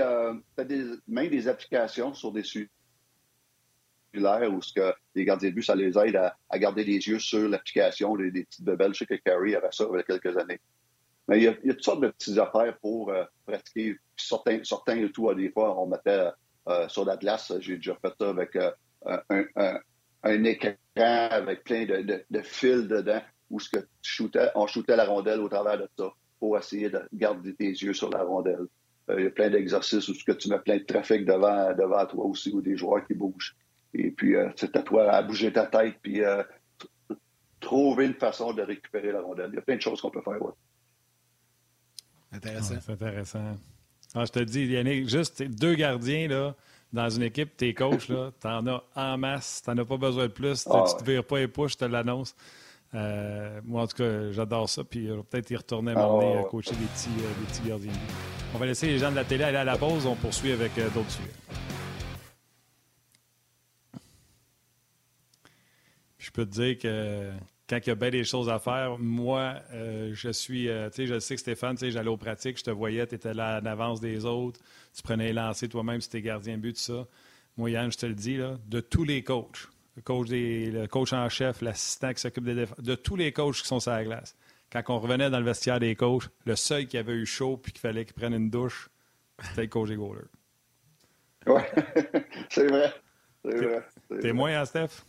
[0.63, 5.76] des, même des applications sur des cellulaires où ce que les gardiens de but, ça
[5.76, 8.93] les aide à, garder les yeux sur l'application, des, petites bebelles.
[8.93, 10.60] Je sais que Carrie avait ça il y a quelques années.
[11.27, 13.97] Mais il y, a, toutes sortes de petites affaires pour euh, pratiquer.
[14.15, 16.29] Certains, certains et tout, des fois, on mettait
[16.67, 17.53] euh, sur la glace.
[17.59, 18.71] J'ai déjà fait ça avec euh,
[20.23, 23.77] un, écran avec plein de, fils dedans où ce que
[24.55, 28.09] on shootait la rondelle au travers de ça pour essayer de garder tes yeux sur
[28.09, 28.65] la rondelle.
[29.17, 32.05] Il y a plein d'exercices où ce que tu mets plein de trafic devant, devant
[32.05, 33.55] toi aussi ou des joueurs qui bougent.
[33.93, 36.21] Et puis, c'est à toi à bouger ta tête puis
[37.59, 39.49] trouver une façon de récupérer la rondelle.
[39.51, 40.41] Il y a plein de choses qu'on peut faire.
[40.41, 40.51] Ouais.
[42.38, 42.76] Intéressant.
[42.82, 43.58] c'est intéressant.
[44.15, 46.56] Ah, je te dis, Yannick, juste deux gardiens là,
[46.93, 48.13] dans une équipe, tes coachs, tu
[48.47, 49.62] en as en masse.
[49.63, 50.63] Tu n'en as pas besoin de plus.
[50.63, 52.36] tu ne te vires pas les pouces, je te l'annonce.
[52.95, 54.84] Euh, moi, en tout cas, j'adore ça.
[54.84, 57.91] Puis peut-être y retourner à m'emmener ah, coacher des petits, euh, des petits gardiens.
[58.56, 60.06] On va laisser les gens de la télé aller à la pause.
[60.06, 61.32] On poursuit avec euh, d'autres sujets.
[66.28, 67.32] je peux te dire que
[67.69, 70.95] quand il y a bien des choses à faire, moi, euh, je suis, euh, tu
[70.95, 73.34] sais, je sais que Stéphane, tu sais, j'allais aux pratiques, je te voyais, tu étais
[73.34, 74.60] là en avance des autres,
[74.95, 77.08] tu prenais les lancers toi-même si tu gardien de but, tout ça.
[77.58, 80.88] Moi, Yann, je te le dis, là, de tous les coachs, le coach, des, le
[80.88, 83.91] coach en chef, l'assistant qui s'occupe des défenses, de tous les coachs qui sont sur
[83.91, 84.36] la glace,
[84.71, 87.71] quand on revenait dans le vestiaire des coachs, le seul qui avait eu chaud puis
[87.73, 88.89] qu'il fallait qu'il prenne une douche,
[89.41, 90.27] c'était le coach des goalers.
[91.47, 91.62] Oui,
[92.49, 92.93] c'est vrai.
[93.43, 93.84] C'est vrai.
[94.21, 95.03] Témoin, hein, Steph?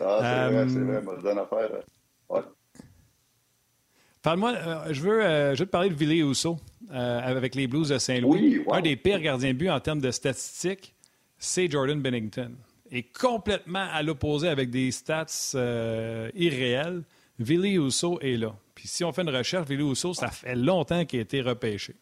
[0.00, 1.00] Ah, c'est vrai, c'est vrai.
[1.22, 1.70] Bonne affaire.
[2.28, 2.40] Ouais.
[4.22, 6.58] Parle-moi, euh, je, veux, euh, je veux te parler de Ville Rousseau
[6.90, 8.62] euh, avec les Blues de Saint-Louis.
[8.70, 10.94] Un des pires gardiens de but en termes de statistiques,
[11.38, 12.52] c'est Jordan Bennington.
[12.90, 15.26] Et complètement à l'opposé avec des stats
[16.34, 17.02] irréels,
[17.38, 18.54] Ville Rousseau est là.
[18.74, 21.94] Puis si on fait une recherche, Ville Rousseau, ça fait longtemps qu'il a été repêché.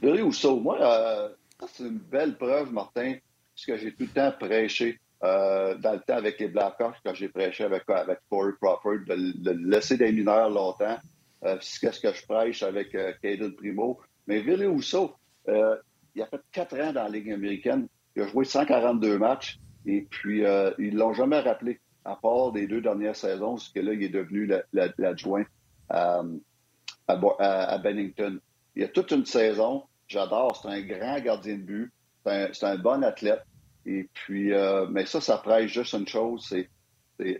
[0.00, 1.32] Ville Rousseau, moi,
[1.72, 3.16] c'est une belle preuve, Martin,
[3.54, 5.00] ce que j'ai tout le temps prêché.
[5.24, 9.96] Euh, dans le temps avec les Blackhawks, quand j'ai prêché avec, Corey Crawford, de, laisser
[9.96, 10.96] des mineurs longtemps.
[11.44, 14.00] Euh, c'est ce que je prêche avec euh, Caden Primo.
[14.26, 15.14] Mais Ville Rousseau,
[15.48, 15.76] euh,
[16.14, 17.88] il a fait quatre ans dans la Ligue américaine.
[18.16, 20.40] Il a joué 142 matchs et puis
[20.78, 24.02] ils ne l'ont jamais rappelé, à part des deux dernières saisons, parce que là, il
[24.02, 25.44] est devenu l'adjoint
[25.88, 26.22] à,
[27.06, 28.38] à, Bennington.
[28.74, 29.84] Il a toute une saison.
[30.08, 30.60] J'adore.
[30.60, 31.92] C'est un grand gardien de but.
[32.26, 33.42] C'est un, bon athlète.
[33.88, 36.68] Et puis, euh, mais ça, ça prêche juste une chose, c'est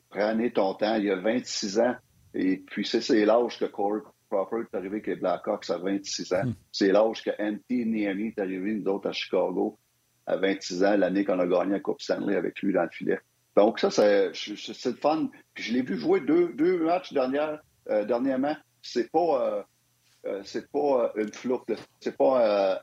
[0.08, 0.94] prenez ton temps.
[0.94, 1.94] Il a 26 ans.
[2.32, 6.44] Et puis, c'est l'âge que Corey Crawford est arrivé avec les Blackhawks à 26 ans.
[6.46, 6.54] Hmm.
[6.72, 9.78] C'est l'âge que Anthony Niami est arrivé, nous autres, à Chicago,
[10.26, 13.18] à 26 ans, l'année qu'on a gagné la Coupe Stanley avec lui dans le filet.
[13.54, 15.28] Donc, ça, c'est le fun.
[15.52, 18.56] Puis, je l'ai vu jouer deux, deux matchs dernière, euh, dernièrement.
[18.80, 19.66] C'est pas,
[20.26, 22.80] euh, c'est pas une flotte, c'est pas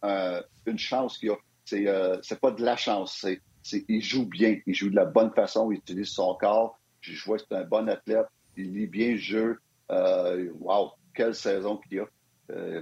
[0.67, 1.35] une chance qu'il a.
[1.63, 1.87] C'est,
[2.21, 3.25] c'est pas de la chance.
[3.71, 4.59] Il joue bien.
[4.65, 5.71] Il joue de la bonne façon.
[5.71, 6.79] Il utilise son corps.
[7.01, 8.27] Je vois que c'est un bon athlète.
[8.57, 9.59] Il lit bien le jeu.
[9.89, 12.05] wow, quelle saison qu'il a.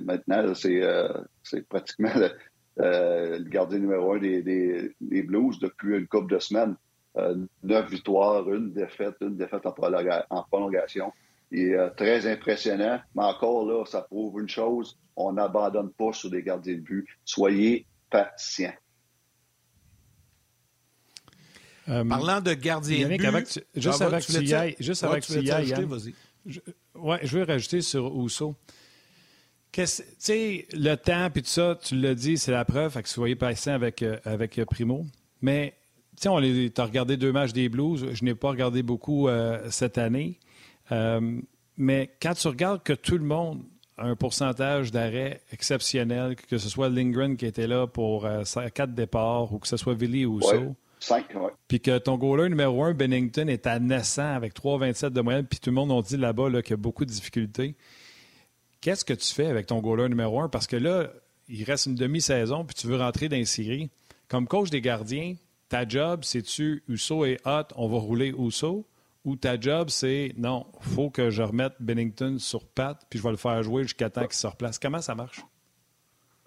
[0.01, 0.81] maintenant, c'est,
[1.43, 2.11] c'est pratiquement
[2.77, 6.75] le, gardien numéro un des, des, des Blues depuis une couple de semaines.
[7.15, 11.13] Euh, neuf victoires, une défaite, une défaite en, prolongation.
[11.51, 16.11] Il est euh, très impressionnant, mais encore là, ça prouve une chose, on n'abandonne pas
[16.11, 17.07] sur des gardiens de but.
[17.23, 18.73] Soyez patients.
[21.89, 23.63] Euh, Parlant de gardiens de but...
[23.75, 25.73] juste avant que tu y ailles, juste avant que tu y ailles,
[26.45, 26.59] je,
[26.95, 28.55] ouais, je veux rajouter sur Ousso.
[29.71, 33.09] Tu sais, le temps puis tout ça, tu l'as dit, c'est la preuve, fait que
[33.09, 35.05] soyez patient avec, avec Primo.
[35.41, 35.73] Mais
[36.19, 38.07] tu on as regardé deux matchs des Blues.
[38.13, 40.39] Je n'ai pas regardé beaucoup euh, cette année.
[40.91, 41.39] Euh,
[41.77, 43.63] mais quand tu regardes que tout le monde
[43.97, 48.43] a un pourcentage d'arrêt exceptionnel, que ce soit Lindgren qui était là pour euh,
[48.73, 50.69] quatre départs ou que ce soit Willy ou ouais,
[51.67, 55.59] Puis que ton goaler numéro un, Bennington, est à naissant avec 3,27 de moyenne, puis
[55.59, 57.75] tout le monde a dit là-bas qu'il y a beaucoup de difficultés.
[58.81, 60.49] Qu'est-ce que tu fais avec ton goaler numéro un?
[60.49, 61.09] Parce que là,
[61.47, 63.89] il reste une demi-saison, puis tu veux rentrer dans les séries.
[64.27, 65.35] Comme coach des gardiens,
[65.69, 68.85] ta job, c'est-tu Uso est hot, on va rouler Uso?
[69.25, 73.31] Ou ta job, c'est non, faut que je remette Bennington sur patte, puis je vais
[73.31, 74.79] le faire jouer jusqu'à temps qu'il se replace.
[74.79, 75.41] Comment ça marche?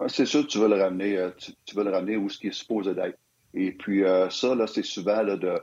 [0.07, 1.31] C'est sûr tu veux le ramener, euh,
[1.65, 3.17] tu, veux le ramener où ce qui est supposé d'être.
[3.57, 5.61] Et puis euh, ça, là, c'est souvent de.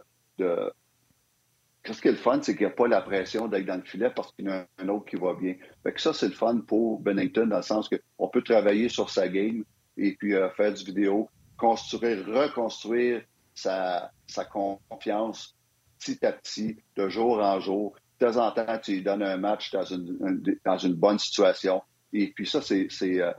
[1.82, 3.82] Qu'est-ce qui est le fun, c'est qu'il n'y a pas la pression d'être dans le
[3.82, 5.54] filet parce qu'il y en a un autre qui va bien.
[5.82, 9.10] Fait que ça, c'est le fun pour Bennington dans le sens qu'on peut travailler sur
[9.10, 9.64] sa game
[9.98, 11.28] et puis euh, faire du vidéo,
[11.58, 13.22] construire, reconstruire
[13.54, 14.10] sa,
[14.50, 15.54] confiance
[16.00, 17.94] petit à petit, de jour en jour.
[18.18, 21.82] De temps en temps, tu lui donnes un match dans une, dans une bonne situation.
[22.14, 22.88] Et puis ça, c'est
[23.20, 23.32] euh,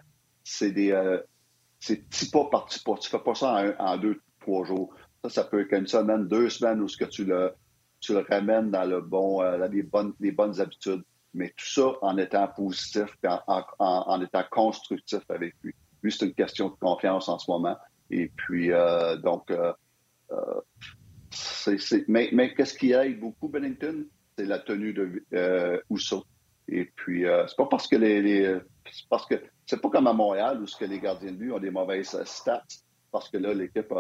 [0.62, 1.18] des euh,
[1.80, 2.96] petits pas par petits pas.
[2.96, 4.94] Tu fais pas ça en, deux, trois jours.
[5.24, 7.52] Ça, ça peut être une semaine, deux semaines où ce que tu le,
[8.00, 11.04] tu le ramènes dans le bon, euh, les bonnes, les bonnes habitudes.
[11.34, 15.74] Mais tout ça en étant positif, en, en, étant constructif avec lui.
[16.02, 17.76] Lui, c'est une question de confiance en ce moment.
[18.10, 18.70] Et puis,
[19.22, 19.52] donc,
[21.68, 24.06] euh, mais, mais qu'est-ce qui aide beaucoup Bennington?
[24.38, 25.80] C'est la tenue de euh,
[26.68, 28.60] Et puis, euh, c'est pas parce que les,
[28.92, 31.52] c'est parce que c'est pas comme à Montréal où ce que les gardiens de but
[31.52, 32.64] ont des mauvaises stats,
[33.12, 33.94] parce que là, l'équipe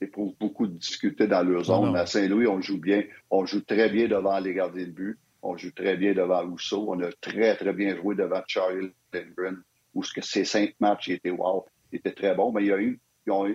[0.00, 1.96] éprouve beaucoup de difficultés dans leur zone.
[1.96, 5.56] À Saint-Louis, on joue bien, on joue très bien devant les gardiens de but, on
[5.56, 9.62] joue très bien devant Rousseau, on a très, très bien joué devant Charlie Lindgren,
[9.94, 12.80] où ce que ces cinq matchs étaient wow, étaient très bons, mais il y a
[12.80, 13.00] eu,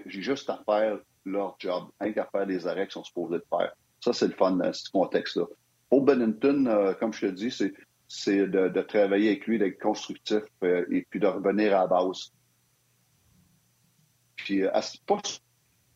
[0.05, 3.45] j'ai juste à faire leur job, rien qu'à faire les arrêts qu'ils sont supposés de
[3.49, 3.73] faire.
[3.99, 5.45] Ça, c'est le fun dans ce contexte-là.
[5.89, 7.51] Pour Bennington, euh, comme je te dis,
[8.07, 12.31] c'est de, travailler avec lui, d'être constructif euh, et puis de revenir à la base.
[14.37, 14.71] Puis, euh,
[15.05, 15.21] pas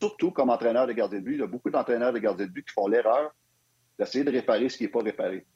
[0.04, 2.50] surtout comme entraîneur de gardien de but, il y a beaucoup d'entraîneurs de gardien de
[2.50, 3.30] but qui font l'erreur
[3.98, 5.46] d'essayer de réparer ce qui n'est pas réparé,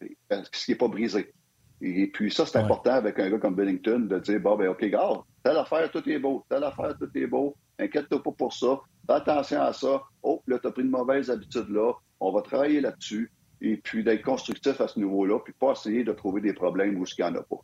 [0.00, 1.32] ce qui n'est pas brisé.
[1.80, 4.84] Et puis ça, c'est important avec un gars comme Bennington de dire, bon, ben OK,
[4.86, 8.80] gars, telle affaire, tout est beau, telle affaire, tout est beau, inquiète-toi pas pour ça,
[9.06, 10.02] Fais attention à ça.
[10.22, 11.92] Oh, là, tu as pris une mauvaise habitude là.
[12.20, 13.30] On va travailler là-dessus.
[13.60, 17.04] Et puis d'être constructif à ce niveau-là, puis pas essayer de trouver des problèmes où
[17.04, 17.60] il n'y en a pas.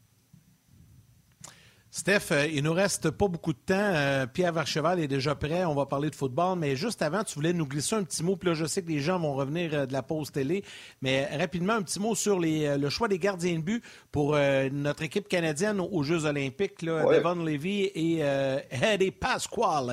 [1.90, 3.74] Steph, euh, il nous reste pas beaucoup de temps.
[3.74, 5.64] Euh, Pierre Varcheval est déjà prêt.
[5.64, 6.57] On va parler de football.
[6.59, 8.37] Mais juste avant, tu voulais nous glisser un petit mot.
[8.37, 10.62] Puis là, je sais que les gens vont revenir euh, de la pause télé.
[11.03, 14.37] Mais rapidement, un petit mot sur le choix des gardiens de but pour
[14.72, 16.85] notre équipe canadienne aux Jeux olympiques.
[16.85, 18.20] Devon Levy et
[18.70, 19.92] Eddie Pasquale.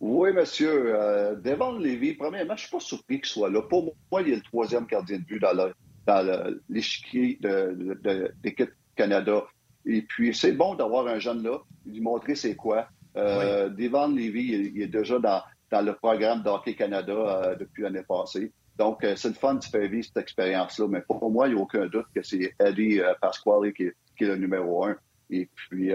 [0.00, 0.94] Oui, monsieur.
[0.96, 3.60] Euh, Devon Levy, premièrement, je ne suis pas surpris qu'il soit là.
[3.60, 9.44] Pour moi, il est le troisième gardien de but dans l'échiquier de, l'équipe Canada.
[9.90, 12.88] Et puis, c'est bon d'avoir un jeune là, lui montrer c'est quoi.
[13.16, 15.42] Euh, Devon Levy, il, est déjà dans,
[15.82, 18.52] le programme d'Hockey Canada euh, depuis l'année passée.
[18.78, 20.86] Donc, euh, c'est le fun de faire vivre cette expérience-là.
[20.88, 24.28] Mais pour moi, il n'y a aucun doute que c'est Eddie Pasquale qui, qui, est
[24.28, 24.96] le numéro un.
[25.28, 25.92] Et puis,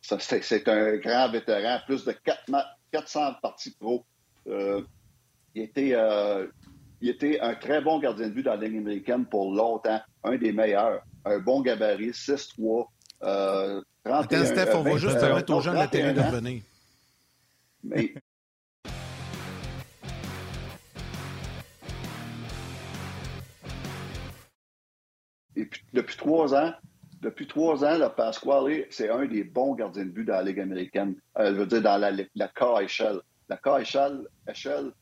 [0.00, 4.04] c'est un grand vétéran, plus de quatre matchs 400 parties pro.
[4.46, 4.82] Euh,
[5.54, 6.46] il, était, euh,
[7.00, 10.36] il était un très bon gardien de but dans la ligne américaine pour longtemps, un
[10.36, 11.02] des meilleurs.
[11.24, 12.86] Un bon gabarit, 6-3,
[13.24, 16.12] Euh, 31, Attends, Steph, on va euh, juste 20, permettre aux gens de la télé
[16.12, 16.30] de 31 ans.
[16.32, 16.62] revenir.
[17.84, 18.14] Mais
[25.56, 26.72] Et puis, depuis trois ans,
[27.20, 30.60] depuis trois ans, le Pasquale, c'est un des bons gardiens de but dans la Ligue
[30.60, 31.14] américaine.
[31.38, 33.20] Euh, je veux dire, dans la, la KHL.
[33.48, 34.92] La KHL, HL,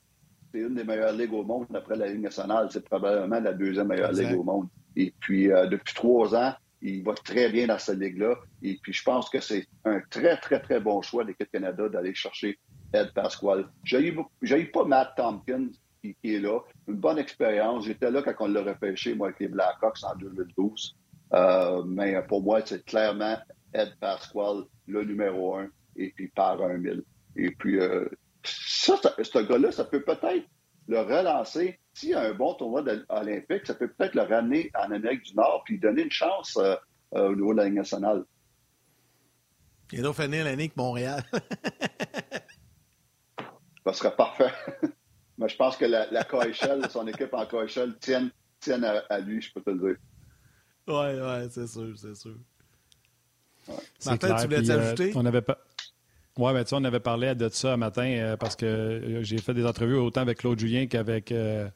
[0.52, 2.68] c'est une des meilleures ligues au monde après la Ligue nationale.
[2.70, 4.30] C'est probablement la deuxième meilleure Exact.
[4.30, 4.66] ligue au monde.
[4.96, 8.37] Et puis, euh, depuis trois ans, il va très bien dans cette ligue-là.
[8.62, 11.88] Et puis, je pense que c'est un très, très, très bon choix de l'équipe Canada
[11.88, 12.59] d'aller chercher
[12.92, 13.68] Ed Pasquale.
[13.85, 15.68] J'ai pas Matt Tompkins
[16.03, 16.61] qui, qui est là.
[16.88, 17.85] Une bonne expérience.
[17.85, 20.96] J'étais là quand on l'a repêché, moi, avec les Blackhawks en 2012.
[21.33, 23.37] Euh, mais pour moi, c'est clairement
[23.74, 27.05] Ed Pasquale, le numéro un, et puis par un mille.
[27.37, 28.07] Et puis, euh,
[28.42, 30.46] ça, ça- ce gars-là, ça peut peut-être
[30.88, 31.79] le relancer.
[32.01, 35.35] S'il y a un bon tournoi olympique, ça peut peut-être le ramener en Amérique du
[35.35, 36.75] Nord puis lui donner une chance euh,
[37.15, 38.25] euh, au niveau de la Ligue nationale.
[39.93, 41.23] Il doit finir l'année avec Montréal.
[43.85, 44.51] Ça serait parfait.
[45.37, 49.19] Mais je pense que la, la KHL, son équipe en KHL tienne, tienne à, à
[49.19, 49.97] lui, je peux te le dire.
[50.89, 52.37] Oui, oui, c'est sûr, c'est sûr.
[53.99, 54.39] C'est Martin, clair.
[54.39, 55.13] tu voulais euh, t'ajouter?
[55.17, 55.59] on avait pas.
[56.38, 59.38] Ouais, mais tu sais, on avait parlé de ça matin euh, parce que euh, j'ai
[59.38, 61.69] fait des entrevues autant avec Claude Julien qu'avec euh,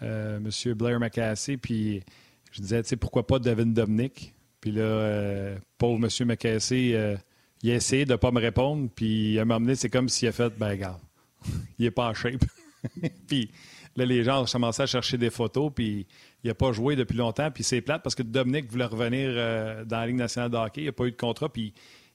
[0.00, 0.74] M.
[0.74, 1.56] Blair McCassey.
[1.56, 2.02] Puis
[2.50, 4.34] je disais, tu sais, pourquoi pas Devin Dominic?
[4.60, 6.26] Puis là, pauvre M.
[6.26, 7.16] McCassey, euh,
[7.62, 8.88] il a essayé de ne pas me répondre.
[8.94, 11.00] Puis à un moment donné, c'est comme s'il a fait, ben, regarde,
[11.78, 12.44] il est pas en shape.
[13.28, 13.50] puis
[13.96, 15.70] là, les gens ont commencé à chercher des photos.
[15.74, 16.06] Puis
[16.42, 17.50] il n'a pas joué depuis longtemps.
[17.52, 20.82] Puis c'est plate parce que Dominic voulait revenir dans la Ligue nationale de hockey.
[20.82, 21.48] Il n'a pas eu de contrat.
[21.48, 21.72] Puis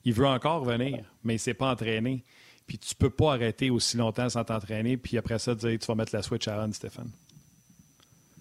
[0.07, 2.23] il veut encore revenir, mais il ne s'est pas entraîné.
[2.65, 4.95] Puis tu peux pas arrêter aussi longtemps sans t'entraîner.
[4.95, 7.11] Puis après ça, dire tu vas mettre la switch à on, Stéphane.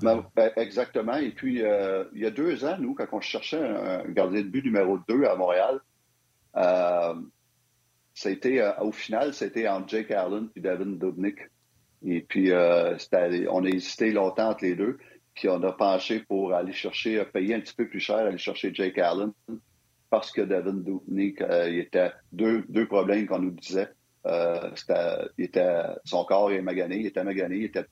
[0.00, 1.16] Ben, ben, exactement.
[1.16, 4.46] Et puis, euh, il y a deux ans, nous, quand on cherchait un, gardien de
[4.46, 5.80] but numéro 2 à Montréal,
[6.56, 7.14] euh,
[8.26, 11.38] euh, au final, c'était entre Jake Allen et Devin Dubnik.
[12.04, 14.98] Et puis, on a hésité longtemps entre les deux.
[15.34, 18.72] Puis, on a penché pour aller chercher, payer un petit peu plus cher, aller chercher
[18.72, 19.32] Jake Allen
[20.10, 23.88] parce que Devin Dubnik, euh, il était deux, deux problèmes qu'on nous disait.
[24.26, 27.84] Euh, c'était- il était, son corps est magané, il était magané, il était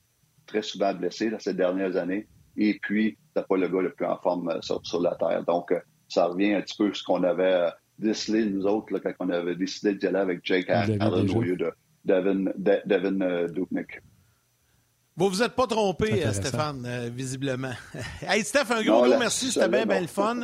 [0.46, 2.26] très souvent blessé dans ces dernières années.
[2.56, 5.44] Et puis, c'était pas le gars le plus en forme euh, sur, sur la Terre.
[5.44, 5.72] Donc,
[6.08, 9.30] ça revient un petit peu à ce qu'on avait décelé, nous autres, là, quand on
[9.30, 11.00] avait décidé d'y aller avec Jake Allen
[11.36, 11.72] au lieu de
[12.04, 14.00] Devin, De- Devin euh, Dubnyk.
[15.16, 16.24] Vous vous êtes pas trompé.
[16.32, 17.70] Stéphane, euh, visiblement.
[18.22, 19.52] hey, Steph, un gros, Non, gros là, merci.
[19.52, 20.40] C'était bien, bien le fun.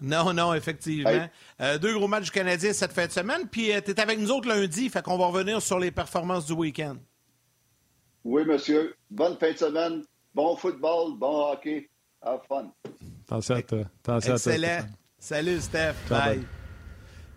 [0.00, 1.08] Non, non, effectivement.
[1.10, 1.30] Hey.
[1.60, 3.48] Euh, deux gros matchs du Canadien cette fin de semaine.
[3.48, 4.88] Puis, tu es avec nous autres lundi.
[4.90, 6.96] Fait qu'on va revenir sur les performances du week-end.
[8.24, 8.94] Oui, monsieur.
[9.10, 10.02] Bonne fin de semaine.
[10.34, 11.88] Bon football, bon hockey.
[12.20, 12.72] Have fun.
[13.26, 13.78] Attention à toi.
[14.02, 14.78] Attention à toi, Excellent.
[14.80, 14.96] Stéphane.
[15.18, 15.94] Salut, Steph.
[16.08, 16.36] Ciao, Bye.
[16.38, 16.46] bye.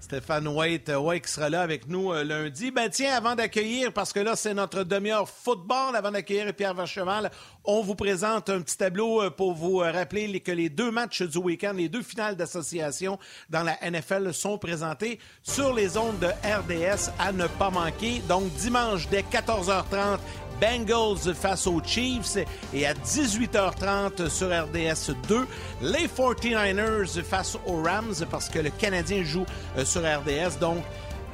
[0.10, 2.72] Stéphane White, euh, qui sera là avec nous euh, lundi.
[2.72, 7.30] Ben tiens, avant d'accueillir, parce que là, c'est notre demi-heure football, avant d'accueillir Pierre Vercheval,
[7.64, 11.38] on vous présente un petit tableau euh, pour vous rappeler que les deux matchs du
[11.38, 13.20] week-end, les deux finales d'association
[13.52, 18.24] dans la NFL sont présentés sur les ondes de RDS à ne pas manquer.
[18.28, 20.18] Donc, dimanche dès 14h30,
[20.60, 22.38] Bengals face aux Chiefs
[22.74, 25.48] et à 18h30 sur RDS 2,
[25.82, 29.46] les 49ers face aux Rams parce que le Canadien joue
[29.78, 30.60] euh, sur RDS.
[30.60, 30.84] Donc,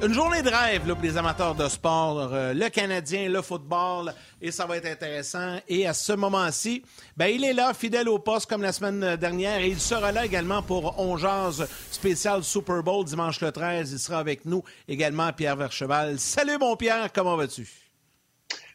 [0.02, 4.12] une journée de rêve là, pour les amateurs de sport, euh, le Canadien, le football,
[4.42, 5.56] et ça va être intéressant.
[5.68, 6.82] Et à ce moment-ci,
[7.16, 10.26] ben, il est là, fidèle au poste comme la semaine dernière, et il sera là
[10.26, 13.90] également pour On Jase spécial Super Bowl dimanche le 13.
[13.92, 16.18] Il sera avec nous également, Pierre Vercheval.
[16.18, 17.85] Salut mon Pierre, comment vas-tu?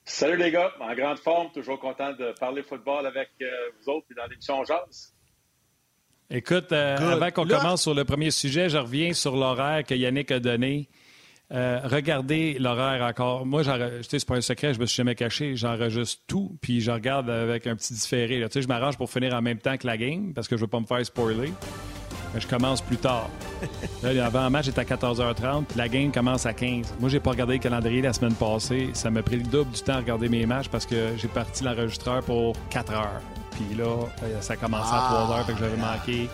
[0.03, 3.45] Salut les gars, en grande forme, toujours content de parler football avec euh,
[3.79, 5.13] vous autres et dans l'émission Jazz.
[6.29, 10.31] Écoute, euh, avant qu'on commence sur le premier sujet, je reviens sur l'horaire que Yannick
[10.31, 10.89] a donné.
[11.51, 13.45] Euh, regardez l'horaire encore.
[13.45, 13.63] Moi,
[14.01, 15.57] c'est pas un secret, je me suis jamais caché.
[15.57, 18.39] J'enregistre tout, puis je regarde avec un petit différé.
[18.39, 18.47] là.
[18.47, 20.61] Tu sais, je m'arrange pour finir en même temps que la game parce que je
[20.61, 21.51] veux pas me faire spoiler.
[22.33, 23.29] Mais je commence plus tard.
[24.03, 26.95] Là, l'avant-match est à 14h30, puis la game commence à 15.
[26.99, 28.89] Moi, j'ai pas regardé le calendrier la semaine passée.
[28.93, 31.63] Ça m'a pris le double du temps à regarder mes matchs parce que j'ai parti
[31.63, 33.21] l'enregistreur pour 4 heures.
[33.51, 33.85] Puis là,
[34.23, 36.29] euh, ça commençait à 3 heures, fait que j'avais manqué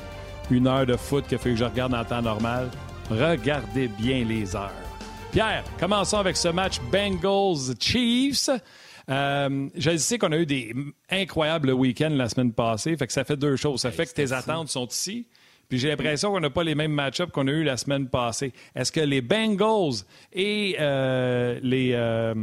[0.50, 2.70] une heure de foot qu'il fait que je regarde en temps normal.
[3.10, 4.72] Regardez bien les heures.
[5.32, 8.50] Pierre, commençons avec ce match Bengals-Chiefs.
[9.10, 10.74] Euh, je sais qu'on a eu des
[11.10, 13.82] incroyables week-ends la semaine passée, fait que ça fait deux choses.
[13.82, 15.28] Ça fait que tes attentes sont ici,
[15.70, 18.54] Puis j'ai l'impression qu'on n'a pas les mêmes match-ups qu'on a eu la semaine passée.
[18.74, 22.34] Est-ce que les Bengals et euh, les euh,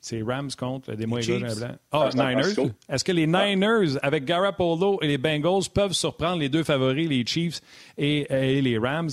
[0.00, 1.78] c'est Rams contre des mois blancs?
[1.92, 2.72] Ah, Niners.
[2.88, 7.24] Est-ce que les Niners avec Garoppolo et les Bengals peuvent surprendre les deux favoris, les
[7.24, 7.60] Chiefs
[7.98, 9.10] et, et les Rams?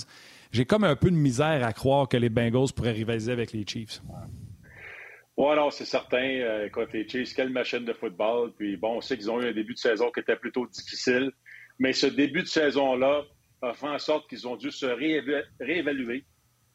[0.50, 3.64] J'ai comme un peu de misère à croire que les Bengals pourraient rivaliser avec les
[3.66, 4.00] Chiefs.
[5.36, 6.28] Oui, alors c'est certain.
[6.28, 8.52] Euh, écoute, les Chiefs, quelle machine de football.
[8.56, 11.32] Puis bon, on sait qu'ils ont eu un début de saison qui était plutôt difficile.
[11.80, 13.22] Mais ce début de saison-là
[13.72, 14.86] fait en sorte qu'ils ont dû se
[15.60, 16.24] réévaluer.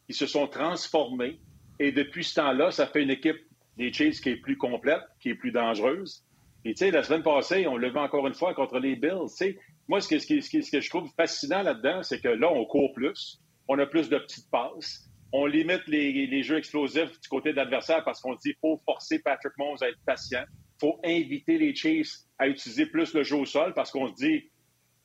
[0.07, 1.39] Ils se sont transformés.
[1.79, 3.37] Et depuis ce temps-là, ça fait une équipe
[3.77, 6.25] des Chiefs qui est plus complète, qui est plus dangereuse.
[6.65, 9.27] Et tu sais, la semaine passée, on le vu encore une fois contre les Bills.
[9.87, 13.85] moi, ce que, je trouve fascinant là-dedans, c'est que là, on court plus, on a
[13.85, 18.35] plus de petites passes on limite les, jeux explosifs du côté de l'adversaire parce qu'on
[18.35, 20.43] dit faut forcer Patrick Mahomes à être patient.
[20.79, 24.49] Faut inviter les Chiefs à utiliser plus le jeu au sol parce qu'on se dit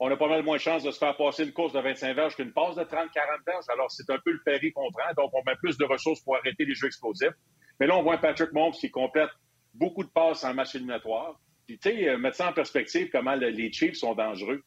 [0.04, 2.14] on a pas mal moins de chances de se faire passer une course de 25
[2.14, 3.08] verges qu'une passe de 30-40
[3.46, 3.64] verges.
[3.72, 5.10] Alors, c'est un peu le pari qu'on prend.
[5.16, 7.32] Donc, on met plus de ressources pour arrêter les jeux explosifs.
[7.80, 9.30] Mais là, on voit Patrick Mahomes qui complète
[9.72, 11.40] beaucoup de passes en match éliminatoire.
[11.66, 14.62] Puis, tu sais, euh, mettre ça en perspective, comment les Chiefs sont dangereux.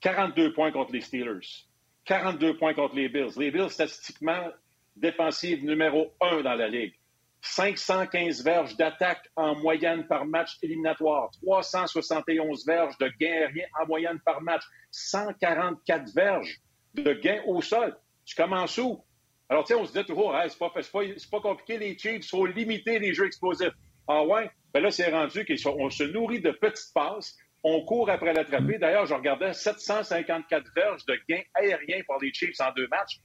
[0.00, 1.66] 42 points contre les Steelers.
[2.06, 3.32] 42 points contre les Bills.
[3.36, 4.48] Les Bills, statistiquement,
[4.96, 6.94] défensive numéro un dans la Ligue.
[7.42, 14.20] 515 verges d'attaque en moyenne par match éliminatoire, 371 verges de gain aérien en moyenne
[14.24, 16.60] par match, 144 verges
[16.94, 17.96] de gain au sol.
[18.24, 19.02] Tu commences où?
[19.48, 22.98] Alors, tiens, on se dit toujours, c'est pas, pas, compliqué les Chiefs, il faut limiter
[22.98, 23.72] les jeux explosifs.
[24.06, 24.50] Ah ouais?
[24.72, 28.78] Ben là, c'est rendu qu'on se nourrit de petites passes, on court après l'attraper.
[28.78, 33.20] D'ailleurs, je regardais 754 verges de gain aérien pour les Chiefs en deux matchs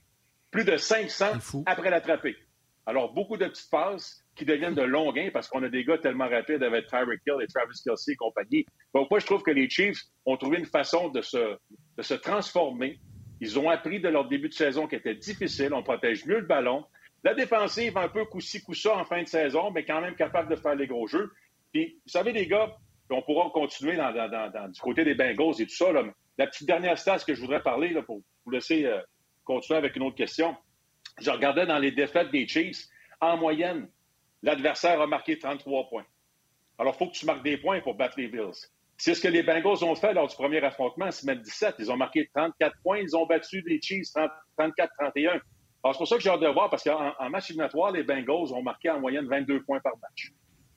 [0.50, 2.36] plus de 500 après l'attraper.
[2.86, 5.98] Alors, beaucoup de petites passes qui deviennent de longs gains parce qu'on a des gars
[5.98, 8.64] tellement rapides avec Tyreek Hill et Travis Kelsey et compagnie.
[8.94, 13.00] Donc, moi, je trouve que les Chiefs ont trouvé une façon de se, transformer.
[13.40, 15.74] Ils ont appris de leur début de saison qui était difficile.
[15.74, 16.84] On protège mieux le ballon.
[17.24, 20.56] La défensive, un peu coup-ci, coup-ça en fin de saison, mais quand même capable de
[20.56, 21.32] faire les gros jeux.
[21.72, 22.76] Puis, vous savez, les gars,
[23.10, 25.86] on pourra continuer du côté des Bengals et tout ça.
[26.38, 29.00] La petite dernière stat que je voudrais parler pour vous laisser euh,
[29.44, 30.54] continuer avec une autre question.
[31.18, 32.86] Je regardais dans les défaites des Chiefs.
[33.20, 33.88] En moyenne,
[34.42, 36.04] l'adversaire a marqué 33 points.
[36.78, 38.68] Alors, il faut que tu marques des points pour battre les Bills.
[38.98, 41.76] C'est ce que les Bengals ont fait lors du premier affrontement, semaine 17.
[41.78, 42.98] Ils ont marqué 34 points.
[42.98, 44.08] Ils ont battu les Chiefs
[44.58, 45.40] 34-31.
[45.84, 48.52] Alors, c'est pour ça que j'ai hâte de voir, parce qu'en match éliminatoire, les Bengals
[48.52, 50.32] ont marqué en moyenne 22 points par match.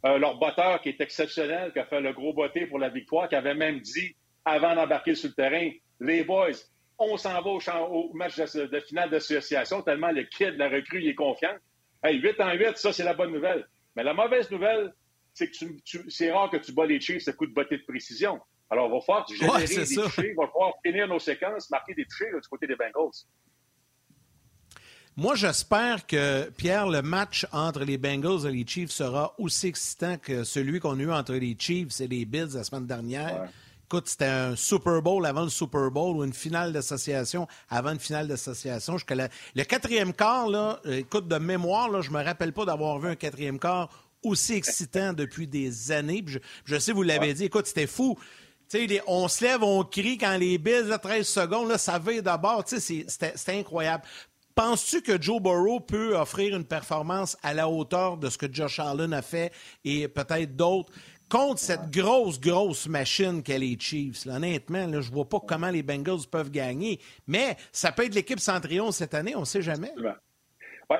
[0.06, 3.28] Euh, leur botteur, qui est exceptionnel, qui a fait le gros botté pour la victoire,
[3.28, 4.16] qui avait même dit,
[4.46, 5.70] avant d'embarquer sur le terrain,
[6.00, 6.52] les boys,
[7.00, 11.16] on s'en va au, match de, finale d'association, tellement le kid, la recrue, il est
[11.16, 11.56] confiant.
[12.04, 13.68] Hey, 8 en 8, ça, c'est la bonne nouvelle.
[13.96, 14.94] Mais la mauvaise nouvelle,
[15.34, 15.58] c'est que
[16.10, 18.40] c'est rare que tu bats les Chiefs à coup de botter de précision.
[18.70, 22.06] Alors, il va falloir générer des touchés, il va falloir finir nos séquences, marquer des
[22.06, 23.26] touchés du côté des Bengals.
[25.18, 30.18] Moi, j'espère que, Pierre, le match entre les Bengals et les Chiefs sera aussi excitant
[30.18, 33.50] que celui qu'on a eu entre les Chiefs et les Bills la semaine dernière.
[33.92, 38.00] Écoute, c'était un Super Bowl avant le Super Bowl ou une finale d'association avant une
[38.00, 38.98] finale d'association.
[39.56, 43.16] Le quatrième quart, là, écoute, de mémoire, là, je me rappelle pas d'avoir vu un
[43.16, 43.90] quatrième quart
[44.22, 46.24] aussi excitant depuis des années.
[46.66, 48.16] Je, sais, vous l'avez dit, écoute, c'était fou.
[49.08, 52.64] on se lève, on crie quand les Bills à 13 secondes, là, ça veut d'abord.
[52.68, 54.04] C'était incroyable.
[54.54, 58.78] Penses-tu que Joe Burrow peut offrir une performance à la hauteur de ce que Josh
[58.78, 59.52] Allen a fait
[59.84, 60.92] et peut-être d'autres?
[61.30, 64.26] Contre cette grosse, grosse machine qu'est les Chiefs.
[64.26, 67.00] honnêtement, là, je vois pas comment les Bengals peuvent gagner.
[67.28, 69.94] Mais ça peut être l'équipe Centrion cette année, on ne sait jamais.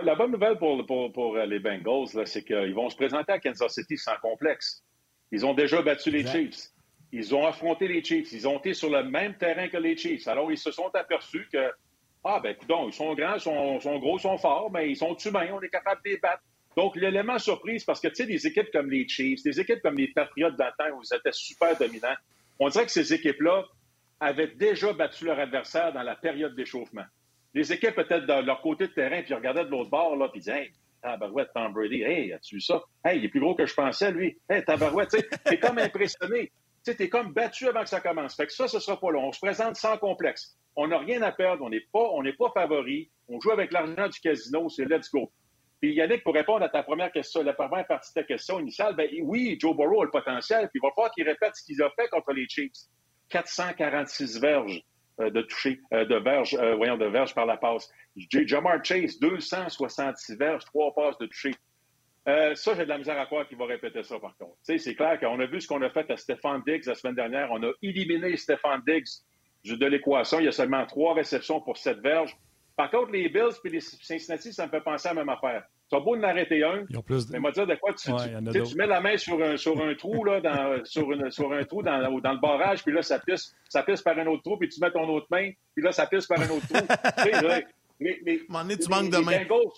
[0.04, 3.74] la bonne nouvelle pour, pour, euh, les Bengals, c'est qu'ils vont se présenter à Kansas
[3.74, 4.84] City sans complexe.
[5.32, 6.70] Ils ont déjà battu les Chiefs.
[7.12, 8.32] Ils ont affronté les Chiefs.
[8.32, 10.28] Ils ont été sur le même terrain que les Chiefs.
[10.28, 11.72] Alors, ils se sont aperçus que,
[12.24, 15.50] ah, ben, écoute, ils sont grands, sont, sont gros, sont forts, mais ils sont humains,
[15.54, 16.44] on est capable de les battre.
[16.80, 19.98] Donc, l'élément surprise, parce que, tu sais, des équipes comme les Chiefs, des équipes comme
[19.98, 22.16] les Patriots d'antan où ils étaient super dominants,
[22.58, 23.66] on dirait que ces équipes-là
[24.22, 27.04] avaient déjà battu leur adversaire dans la période d'échauffement.
[27.54, 30.40] Les équipes peut-être de leur côté de terrain, puis regardaient de l'autre bord, là, puis
[30.40, 30.72] disaient, hey,
[31.02, 32.82] tabarouette, Tom Brady, hey, as-tu vu ça?
[33.04, 34.38] Hey, il est plus gros que je pensais, lui.
[34.50, 36.46] Hey, tabarouette, tu sais, t'es comme impressionné.
[36.46, 36.54] Tu
[36.84, 38.38] sais, t'es comme battu avant que ça commence.
[38.38, 39.28] Fait que ça, ce sera pas long.
[39.28, 40.58] On se présente sans complexe.
[40.78, 41.62] On n'a rien à perdre.
[41.66, 43.10] On n'est pas, on n'est pas favori.
[43.28, 44.70] On joue avec l'argent du casino.
[44.70, 45.30] C'est let's go.
[45.82, 48.96] Puis Yannick, pour répondre à ta première question, la première partie de ta question initiale,
[48.96, 51.82] ben oui, Joe Burrow a le potentiel, puis il va falloir qu'il répète ce qu'il
[51.82, 52.72] a fait contre les Chiefs.
[53.30, 54.84] 446 verges
[55.22, 57.90] euh, de toucher, euh, de verges, euh, voyons, de verges par la passe.
[58.16, 61.52] Jamar Chase, 266 verges, trois passes de toucher.
[62.26, 64.56] ça, j'ai de la misère à croire qu'il va répéter ça, par contre.
[64.64, 67.50] c'est clair qu'on a vu ce qu'on a fait à Stéphane Diggs la semaine dernière.
[67.52, 69.08] On a éliminé Stéphane Diggs
[69.66, 70.40] de l'équation.
[70.40, 72.36] Il y a seulement trois réceptions pour sept verges.
[72.80, 75.64] Par contre, les Bills et les Cincinnati, ça me fait penser à la même affaire.
[75.90, 77.34] Tu as beau en arrêter un, Ils ont plus de...
[77.34, 79.94] mais moi dire de quoi tu, Ouais, tu- mets la main sur un, sur un
[79.96, 83.20] trou, là, dans, sur, une- sur un trou dans, dans le barrage, puis là, ça
[83.20, 85.92] pisse, ça pisse par un autre trou, puis tu mets ton autre main, puis là,
[85.92, 86.80] ça pisse par un autre trou.
[87.18, 87.60] Tu sais, là,
[88.00, 89.44] les- tu manques de les main.
[89.44, 89.74] Bengals,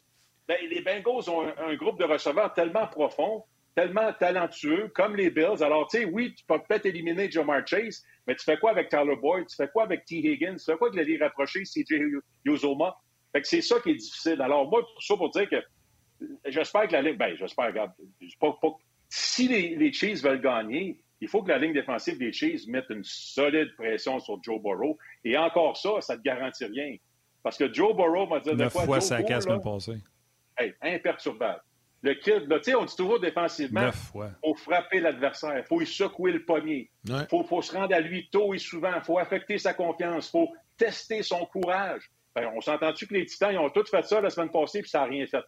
[0.47, 3.43] ben, les Bengals ont un, un groupe de receveurs tellement profond,
[3.75, 5.63] tellement talentueux, comme les Bills.
[5.63, 8.89] Alors, tu sais, oui, tu peux peut-être éliminer Jamar Chase, mais tu fais quoi avec
[8.89, 9.47] Tyler Boyd?
[9.47, 10.17] Tu fais quoi avec T.
[10.17, 10.55] Higgins?
[10.57, 12.01] Tu fais quoi avec l'allié rapproché CJ
[12.45, 12.95] Yozoma?
[13.31, 14.41] Fait que c'est ça qui est difficile.
[14.41, 15.63] Alors, moi, pour ça, pour dire que
[16.45, 17.17] j'espère que la ligne.
[17.17, 17.91] Ben, j'espère, regarde.
[18.39, 18.75] pas- pas-
[19.09, 22.85] si les, les Chiefs veulent gagner, il faut que la ligne défensive des Chiefs mette
[22.89, 24.97] une solide pression sur Joe Burrow.
[25.23, 26.95] Et encore ça, ça ne te garantit rien.
[27.43, 28.69] Parce que Joe Burrow m'a dit de quoi?
[28.85, 29.97] fois Joe sa la là, passée.
[30.57, 31.61] hey, imperturbable.
[32.03, 35.77] Le kid, là, tu sais, on dit toujours défensivement, il faut frapper l'adversaire, il faut
[35.79, 37.27] lui secouer le poignet, il Ouais.
[37.29, 40.31] faut, faut se rendre à lui tôt et souvent, il faut affecter sa confiance, il
[40.31, 42.09] faut tester son courage.
[42.33, 44.89] Ben, on s'entend-tu que les Titans, ils ont tous fait ça la semaine passée, puis
[44.89, 45.43] ça n'a rien fait?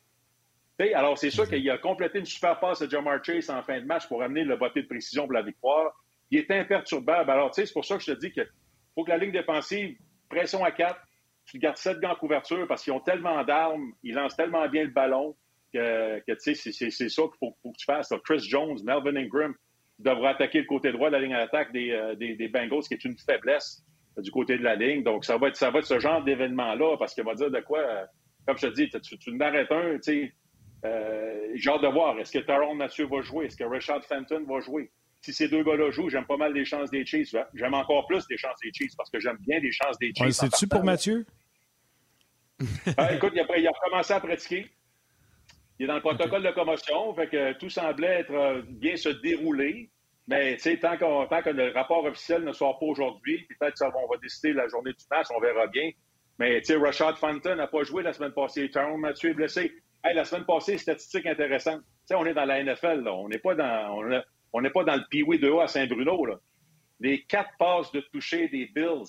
[0.77, 3.63] Tu sais, alors, c'est sûr qu'il a complété une super passe à Jamar Chase en
[3.63, 5.91] fin de match pour amener le botté de précision pour la victoire.
[6.29, 7.29] Il est imperturbable.
[7.31, 8.47] Alors, tu sais, c'est pour ça que je te dis qu'il
[8.93, 9.97] faut que la ligne défensive,
[10.29, 10.99] pression à quatre,
[11.45, 14.83] tu gardes sept gants en couverture parce qu'ils ont tellement d'armes, ils lancent tellement bien
[14.83, 15.35] le ballon
[15.73, 18.11] que, que, tu sais, c'est- ça qu'il faut, faut que tu fasses.
[18.11, 18.19] là.
[18.23, 19.53] Chris Jones, Melvin Ingram
[19.99, 22.93] devra attaquer le côté droit de la ligne d'attaque des, euh, des, des Bengals, qui
[22.93, 23.83] est une faiblesse
[24.17, 25.03] du côté de la ligne.
[25.03, 27.59] Donc, ça va être, ça va être ce genre d'événement-là parce qu'il va dire de
[27.61, 28.05] quoi, euh,
[28.47, 30.33] comme je te dis, tu, tu n'arrêtes un, tu sais,
[30.85, 32.19] euh, j'ai hâte de voir.
[32.19, 33.45] Est-ce que Tyrone Mathieu va jouer?
[33.45, 34.91] Est-ce que Rashad Fenton va jouer?
[35.21, 37.33] Si ces deux gars-là jouent, j'aime pas mal les chances des Chiefs.
[37.53, 40.37] J'aime encore plus les chances des Chiefs parce que j'aime bien les chances des Chiefs.
[40.37, 40.83] Partant, pour.
[40.83, 41.25] Mathieu?
[42.97, 44.69] Ah, écoute, il a, il a recommencé à pratiquer.
[45.83, 49.09] Il est dans le protocole de commotion, fait que tout semblait être euh, bien se
[49.09, 49.89] dérouler.
[50.29, 53.77] Mais tu sais, tant, qu'on- tant que le rapport officiel ne sort pas aujourd'hui, peut-être
[53.91, 55.89] qu'on va décider la journée du match, on verra bien.
[56.39, 58.69] Mais tu sais, Rashad Fenton n'a pas joué la semaine passée.
[58.69, 59.73] Tyrone Mathieu est blessé.
[60.05, 61.81] Hey, la semaine passée, statistique intéressante.
[61.81, 63.13] Tu sais, on est dans la NFL, là.
[63.13, 64.23] On n'est pas dans, on a-
[64.53, 66.35] on pas dans le Pee-Wee 2A à Saint-Bruno, là.
[67.01, 69.03] Les quatre passes de toucher des Bills,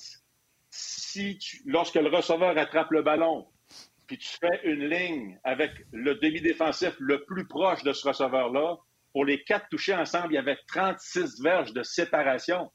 [0.70, 3.46] si tu- lorsque le receveur attrape le ballon,
[4.06, 8.76] puis tu fais une ligne avec le demi-défensif le plus proche de ce receveur-là,
[9.12, 12.70] pour les quatre touchés ensemble, il y avait 36 verges de séparation.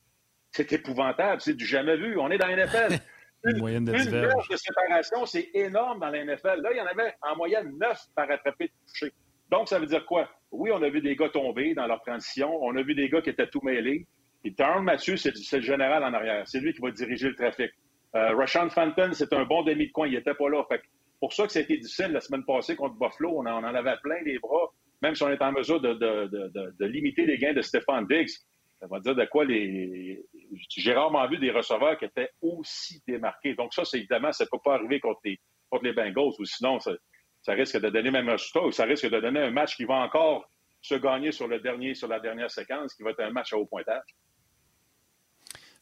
[0.51, 2.17] C'est épouvantable, c'est du jamais vu.
[2.17, 2.99] On est dans la NFL.
[3.45, 6.61] Une moyenne de Une 10 verge de séparation, c'est énorme dans la NFL.
[6.61, 9.13] Là, il y en avait en moyenne 9 par attrapé de toucher.
[9.51, 10.29] Donc, ça veut dire quoi?
[10.51, 12.57] Oui, on a vu des gars tomber dans leur transition.
[12.63, 14.07] On a vu des gars qui étaient tout mêlés.
[14.43, 16.47] Et Tyrone Mathieu, c'est le général en arrière.
[16.47, 17.71] C'est lui qui va diriger le trafic.
[18.15, 20.07] Euh, Rashawn Fenton, c'est un bon demi de coin.
[20.07, 20.63] Il n'était pas là.
[20.69, 20.81] Fait
[21.19, 23.39] pour ça que ça a été difficile la semaine passée contre Buffalo.
[23.39, 27.37] On en, avait plein les bras, même si on était en mesure de, limiter les
[27.37, 28.29] gains de Stéphane Diggs.
[28.79, 30.23] Ça va dire de quoi les.
[30.69, 33.53] J'ai rarement vu des receveurs qui étaient aussi démarqués.
[33.53, 35.37] Donc, ça, c'est évidemment, ça ne peut pas arriver contre les,
[35.93, 36.93] Bengals, ou sinon, ça,
[37.47, 39.95] risque de donner même un résultat, ou ça risque de donner un match qui va
[39.95, 40.49] encore
[40.81, 41.49] se gagner sur
[41.93, 44.15] sur la dernière séquence, qui va être un match à haut pointage.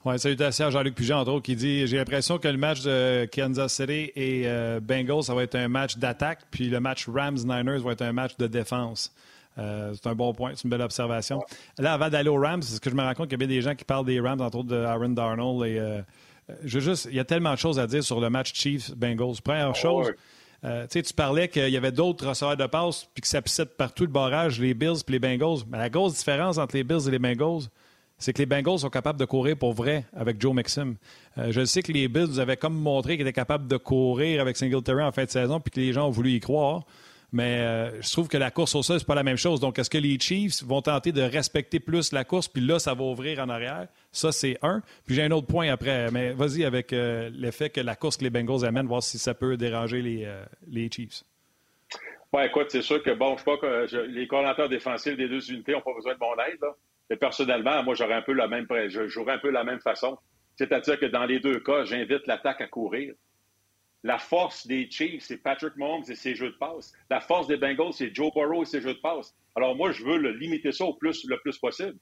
[0.05, 3.27] Oui, salutations à Jean-Luc Puget, entre autres, qui dit J'ai l'impression que le match de
[3.31, 7.79] Kansas City et euh, Bengals, ça va être un match d'attaque, puis le match Rams-Niners
[7.79, 9.11] va être un match de défense.
[9.57, 11.41] Euh, c'est un bon point, c'est une belle observation.
[11.79, 13.45] Là, avant d'aller aux Rams, c'est ce que je me rends compte qu'il y a
[13.45, 15.67] bien des gens qui parlent des Rams, entre autres de Aaron Darnold.
[15.67, 16.01] Et, euh,
[16.63, 19.41] je juste, il y a tellement de choses à dire sur le match Chiefs-Bengals.
[19.43, 20.15] Première chose, ouais.
[20.63, 24.03] euh, tu parlais qu'il y avait d'autres receveurs de passe puis que ça pissait partout
[24.03, 25.65] le barrage, les Bills puis les Bengals.
[25.69, 27.63] Mais la grosse différence entre les Bills et les Bengals,
[28.17, 30.95] c'est que les Bengals sont capables de courir pour vrai avec Joe Mixon.
[31.37, 34.57] Euh, je sais que les Bills avaient comme montré qu'ils étaient capables de courir avec
[34.57, 36.83] Singletary en fin de saison puis que les gens ont voulu y croire.
[37.33, 39.59] Mais euh, je trouve que la course au sol, c'est pas la même chose.
[39.59, 42.93] Donc, est-ce que les Chiefs vont tenter de respecter plus la course, puis là, ça
[42.93, 43.87] va ouvrir en arrière?
[44.13, 44.81] Ça, c'est un.
[45.05, 46.09] Puis j'ai un autre point après.
[46.11, 49.33] Mais vas-y avec euh, l'effet que la course que les Bengals amènent, voir si ça
[49.33, 51.23] peut déranger les, Chiefs.
[52.31, 55.51] Ouais, écoute, c'est sûr que, bon, je sais pas que les coordinateurs défensifs des deux
[55.51, 56.75] unités n'ont pas besoin de mon aide, là.
[57.15, 60.17] Personnellement, moi, j'aurais un peu la même, je un peu la même façon.
[60.57, 63.13] C'est-à-dire que dans les deux cas, j'invite l'attaque à courir.
[64.03, 66.93] La force des Chiefs, c'est Patrick Mahomes et ses jeux de passe.
[67.09, 69.35] La force des Bengals, c'est Joe Burrow et ses jeux de passe.
[69.55, 71.97] Alors moi, je veux limiter ça au plus, le plus possible.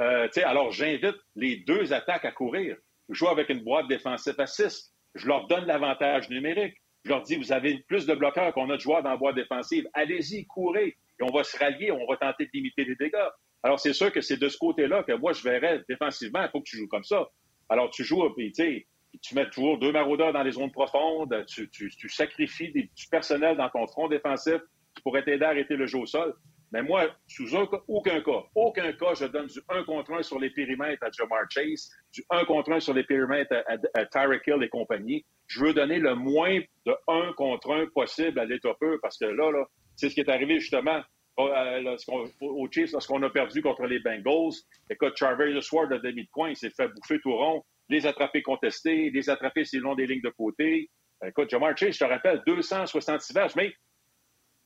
[0.00, 2.76] Euh, alors j'invite les deux attaques à courir.
[3.08, 4.92] Je joue avec une boîte défensive à 6.
[5.14, 6.74] Je leur donne l'avantage numérique.
[7.04, 9.36] Je leur dis, vous avez plus de bloqueurs qu'on a de joueurs dans la boîte
[9.36, 9.86] défensive.
[9.94, 10.96] Allez-y, courez.
[11.18, 13.28] Et on va se rallier, on va tenter de limiter les dégâts.
[13.66, 16.60] Alors, c'est sûr que c'est de ce côté-là que moi, je verrais défensivement, il faut
[16.60, 17.26] que tu joues comme ça.
[17.68, 22.70] Alors, tu joues, puis tu mets toujours deux maraudeurs dans les zones profondes, tu, sacrifies
[22.70, 24.58] du personnel dans ton front défensif
[24.94, 26.32] qui pourrait t'aider à arrêter le jeu au sol.
[26.70, 27.56] Mais moi, sous
[27.88, 31.50] aucun cas, aucun cas, je donne du 1 contre 1 sur les périmètres à Jamar
[31.50, 35.26] Chase, du 1 contre 1 sur les périmètres à, Tyreek Hill et compagnie.
[35.48, 39.24] Je veux donner le moins de 1 contre 1 possible à l'état peu parce que
[39.24, 39.64] là, là
[39.96, 41.02] c'est ce qui est arrivé justement
[41.38, 41.96] euh,
[42.40, 44.54] au Chiefs lorsqu'on a perdu contre les Bengals.
[44.90, 48.42] Écoute, Charver Sword a demi de coin, il s'est fait bouffer tout rond, les attraper
[48.42, 50.90] contestés, les attraper le long des lignes de côté.
[51.24, 53.72] Écoute, Jamar Chase, je te rappelle, 266 verges, mais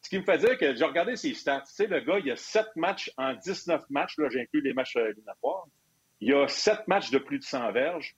[0.02, 1.62] ce qui me fait dire que j'ai regardé ses stats.
[1.66, 4.16] Tu sais, le gars, il a 7 matchs en 19 matchs.
[4.18, 5.66] Là, j'inclus les matchs euh, éliminatoires.
[6.20, 8.16] Il a 7 matchs de plus de 100 verges,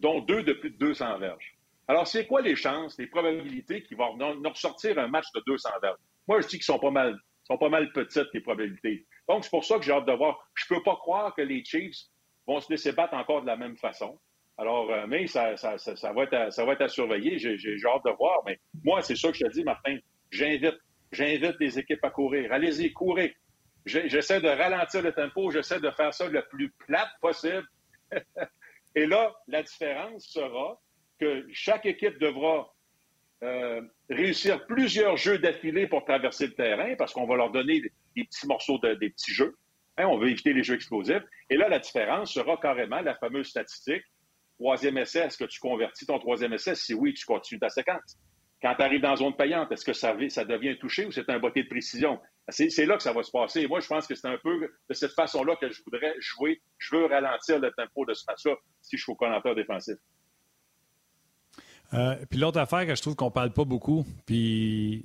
[0.00, 1.56] dont 2 de plus de 200 verges.
[1.88, 5.68] Alors, c'est quoi les chances, les probabilités qu'il va nous ressortir un match de 200
[5.82, 5.98] verges?
[6.26, 9.06] Moi, je dis qu'ils sont pas mal, sont pas mal petites, les probabilités.
[9.28, 10.38] Donc, c'est pour ça que j'ai hâte de voir.
[10.54, 11.96] Je peux pas croire que les Chiefs
[12.46, 14.18] vont se laisser battre encore de la même façon.
[14.56, 17.38] Alors, euh, mais ça, ça, ça, va être à, ça va être à surveiller.
[17.38, 18.42] J'ai hâte de voir.
[18.46, 19.98] Mais moi, c'est ça que je te dis, Martin.
[20.30, 20.78] J'invite
[21.14, 22.52] J'invite les équipes à courir.
[22.52, 23.36] Allez-y, courez.
[23.86, 27.66] J'essaie de ralentir le tempo, j'essaie de faire ça le plus plate possible.
[28.96, 30.80] Et là, la différence sera
[31.20, 32.73] que chaque équipe devra
[33.44, 38.24] euh, réussir plusieurs jeux d'affilée pour traverser le terrain parce qu'on va leur donner des
[38.24, 39.54] petits morceaux, de, des petits jeux.
[39.98, 41.22] Hein, on veut éviter les jeux explosifs.
[41.50, 44.02] Et là, la différence sera carrément la fameuse statistique.
[44.58, 46.74] Troisième essai, est-ce que tu convertis ton troisième essai?
[46.74, 48.18] Si oui, tu continues ta séquence.
[48.62, 51.64] Quand tu arrives dans zone payante, est-ce que ça, devient touché ou c'est un botté
[51.64, 52.18] de précision?
[52.48, 53.66] C'est là que ça va se passer.
[53.66, 56.62] moi, je pense que c'est un peu de cette façon-là que je voudrais jouer.
[56.78, 59.96] Je veux ralentir le tempo de ce match-là si je suis au commentateur défensif.
[61.94, 65.04] Euh, puis l'autre affaire que je trouve qu'on ne parle pas beaucoup, puis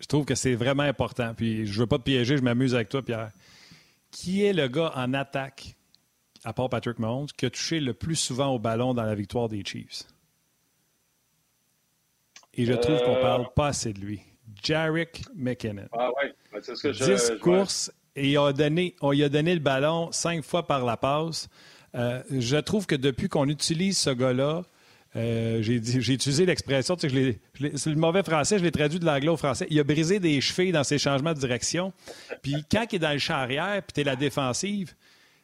[0.00, 1.34] je trouve que c'est vraiment important.
[1.34, 3.30] Puis je ne veux pas te piéger, je m'amuse avec toi, Pierre.
[4.10, 5.74] Qui est le gars en attaque,
[6.44, 9.48] à part Patrick Mahomes, qui a touché le plus souvent au ballon dans la victoire
[9.48, 10.04] des Chiefs?
[12.54, 14.20] Et je trouve qu'on ne parle pas assez de lui.
[14.62, 15.88] Jarek McKinnon.
[15.92, 19.22] Ah ouais, ben, c'est ce que je 10 courses et il a donné, on lui
[19.22, 21.48] a donné le ballon cinq fois par la passe.
[21.94, 24.62] Euh, je trouve que depuis qu'on utilise ce gars-là,
[25.16, 25.76] euh, j'ai
[26.12, 29.66] utilisé l'expression, c'est le mauvais français, je l'ai traduit de l'anglais au français.
[29.70, 31.92] Il a brisé des chevilles dans ses changements de direction.
[32.42, 34.94] Puis quand il est dans le champ arrière, puis tu es la défensive,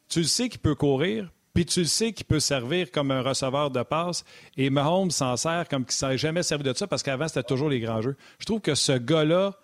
[0.09, 3.71] tu le sais qu'il peut courir, puis tu sais qu'il peut servir comme un receveur
[3.71, 4.25] de passe.
[4.57, 7.43] Et Mahomes s'en sert comme qu'il ne s'est jamais servi de ça parce qu'avant, c'était
[7.43, 8.17] toujours les grands jeux.
[8.39, 9.55] Je trouve que ce gars-là,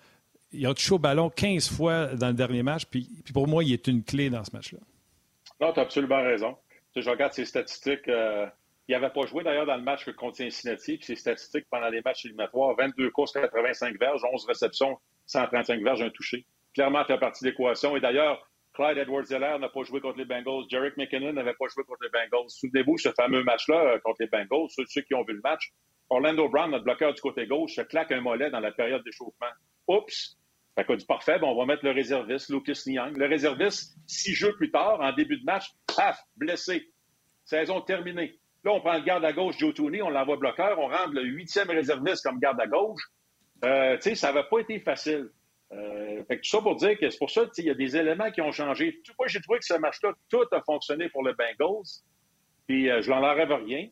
[0.52, 2.84] il a touché au ballon 15 fois dans le dernier match.
[2.86, 4.78] Puis, pour moi, il est une clé dans ce match-là.
[5.60, 6.56] Non, tu as absolument raison.
[6.96, 8.08] je regarde ses statistiques.
[8.08, 8.46] Euh,
[8.88, 10.96] il n'avait pas joué d'ailleurs dans le match contre Cincinnati.
[10.96, 16.02] Puis ses statistiques pendant les matchs éliminatoires 22 courses, 85 verges, 11 réceptions, 135 verges,
[16.02, 16.46] un touché.
[16.74, 17.96] Clairement, fait partie de l'équation.
[17.96, 20.64] Et d'ailleurs, Clyde Edwards-Helaire n'a pas joué contre les Bengals.
[20.70, 22.48] Jarek McKinnon n'avait pas joué contre les Bengals.
[22.48, 25.72] Souvenez-vous, ce fameux match-là euh, contre les Bengals, ceux, ceux, qui ont vu le match,
[26.08, 29.50] Orlando Brown, notre bloqueur du côté gauche, se claque un mollet dans la période d'échauffement.
[29.88, 30.38] Oups!
[30.76, 33.16] Fait que du parfait, on va mettre le réserviste, Lucas Niang.
[33.16, 35.66] Le réserviste, six jeux plus tard, en début de match,
[35.96, 36.88] paf, blessé.
[37.44, 38.38] Saison terminée.
[38.64, 41.22] Là, on prend le garde à gauche, Joe Tooney, on l'envoie bloqueur, on rentre le
[41.22, 43.00] huitième réserviste comme garde à gauche.
[43.64, 45.30] Euh, tu sais, ça n'avait pas été facile.
[45.70, 48.30] Euh, que tout ça pour dire que c'est pour ça qu'il y a des éléments
[48.30, 49.00] qui ont changé.
[49.18, 52.02] Moi, j'ai trouvé que ce match-là, tout a fonctionné pour le Bengals.
[52.66, 53.88] Puis euh, je n'en enlève rien.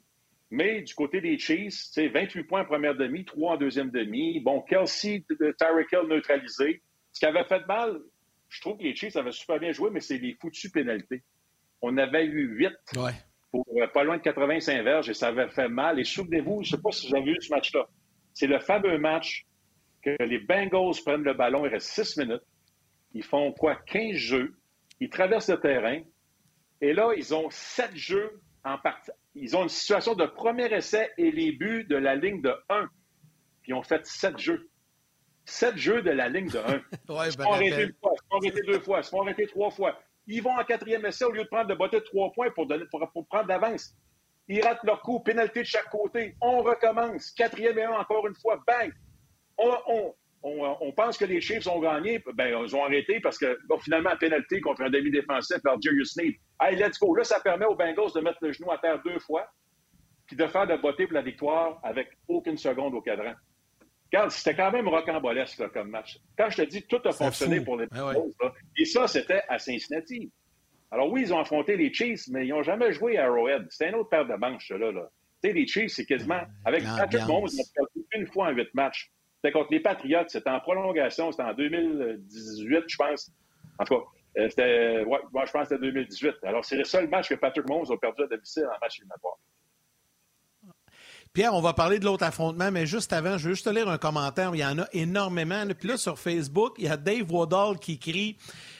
[0.51, 4.41] Mais du côté des Chiefs, 28 points en première demi, 3 en deuxième demi.
[4.41, 5.25] Bon, Kelsey,
[5.59, 6.83] Tyreek Hill neutralisé.
[7.13, 8.01] Ce qui avait fait mal,
[8.49, 11.23] je trouve que les Chiefs avaient super bien joué, mais c'est des foutues pénalités.
[11.83, 12.73] On avait eu 8
[13.65, 15.99] pour euh, pas loin de 85 verges et ça avait fait mal.
[15.99, 17.87] Et souvenez-vous, je ne sais pas si vous avez vu ce match-là.
[18.33, 19.47] C'est le fameux match
[20.03, 22.43] que les Bengals prennent le ballon, il reste six minutes.
[23.13, 23.77] Ils font quoi?
[23.87, 24.55] 15 jeux.
[25.01, 26.01] Ils traversent le terrain.
[26.81, 29.11] Et là, ils ont sept jeux en partie.
[29.35, 32.89] Ils ont une situation de premier essai et les buts de la ligne de 1.
[33.63, 34.69] Puis ils ont fait sept jeux.
[35.45, 36.63] Sept jeux de la ligne de 1.
[37.15, 39.71] ouais, ils vont arrêter une fois, ils vont arrêter deux fois, ils vont arrêter trois
[39.71, 39.99] fois.
[40.27, 42.67] Ils vont en quatrième essai au lieu de prendre de botter de trois points pour,
[43.29, 43.95] prendre d'avance.
[44.49, 46.35] Ils ratent leur coup, pénalité de chaque côté.
[46.41, 47.31] On recommence.
[47.33, 48.61] Quatrième et un encore une fois.
[48.67, 48.93] Bang!
[49.59, 52.23] on, pense que les Chiefs ont gagné.
[52.35, 56.35] Ben, ils ont arrêté parce que, finalement, pénalité contre un demi-défensif par Jerry Sneed.
[56.61, 57.15] Hey, let's go.
[57.15, 59.49] Là, ça permet aux Bengals de mettre le genou à terre deux fois
[60.27, 63.35] puis de faire de botter pour la victoire avec aucune seconde au cadran.
[64.13, 66.19] Regarde, c'était quand même rocambolesque comme match.
[66.39, 68.31] Quand je te dis tout a fonctionné pour les Bengals,
[68.79, 70.31] et ça, c'était à Cincinnati.
[70.91, 73.67] Alors oui, ils ont affronté les Chiefs, mais ils n'ont jamais joué à Arrowhead.
[73.71, 74.93] C'était une autre paire de manches, là.
[74.93, 75.11] là.
[75.43, 76.41] Tu sais, les Chiefs, c'est quasiment...
[76.65, 79.11] Avec Patrick Mahomes, ils ont perdu une fois en huit matchs.
[79.37, 80.25] C'était contre les Patriots.
[80.29, 81.33] C'était en prolongation.
[81.33, 83.33] C'était en 2018, je pense.
[83.79, 84.05] En tout cas,
[84.39, 86.35] euh, c'était, ouais, je pense que c'était 2018.
[86.45, 89.39] Alors, c'est le seul match que Patrick Mahomes a perdu à domicile en match éliminatoire.
[91.37, 93.91] Pierre, on va parler de l'autre affrontement, mais juste avant, je veux juste te lire
[93.91, 94.53] un commentaire.
[94.55, 95.65] Il y en a énormément.
[95.79, 98.39] Puis là, sur Facebook, il y a Dave Woodall qui écrit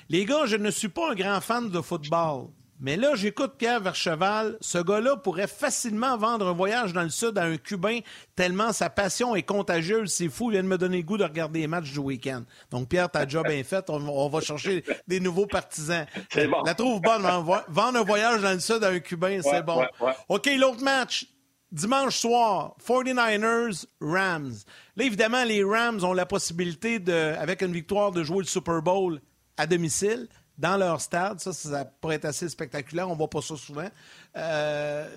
[0.09, 2.47] Les gars, je ne suis pas un grand fan de football.
[2.81, 4.57] Mais là, j'écoute Pierre Vercheval.
[4.63, 7.99] Ce gars-là pourrait facilement vendre un voyage dans le Sud à un Cubain
[8.35, 10.11] tellement sa passion est contagieuse.
[10.11, 10.51] C'est fou.
[10.51, 12.45] Il vient de me donner le goût de regarder les matchs du week-end.
[12.71, 13.91] Donc, Pierre, ta job bien faite.
[13.91, 16.07] On, va chercher des nouveaux partisans.
[16.35, 16.63] Bon.
[16.65, 17.21] La trouve bonne.
[17.69, 19.85] Vendre un voyage dans le Sud à un Cubain, c'est bon.
[20.31, 21.27] OK, l'autre match.
[21.73, 24.55] Dimanche soir, 49ers, Rams.
[24.97, 28.83] Là, évidemment, les Rams ont la possibilité, de, avec une victoire, de jouer le Super
[28.83, 29.21] Bowl
[29.57, 31.41] à domicile dans leur stade.
[31.41, 33.11] Ça, ça pourrait être assez spectaculaire.
[33.11, 33.89] On voit pas ça souvent.
[34.37, 35.09] Euh,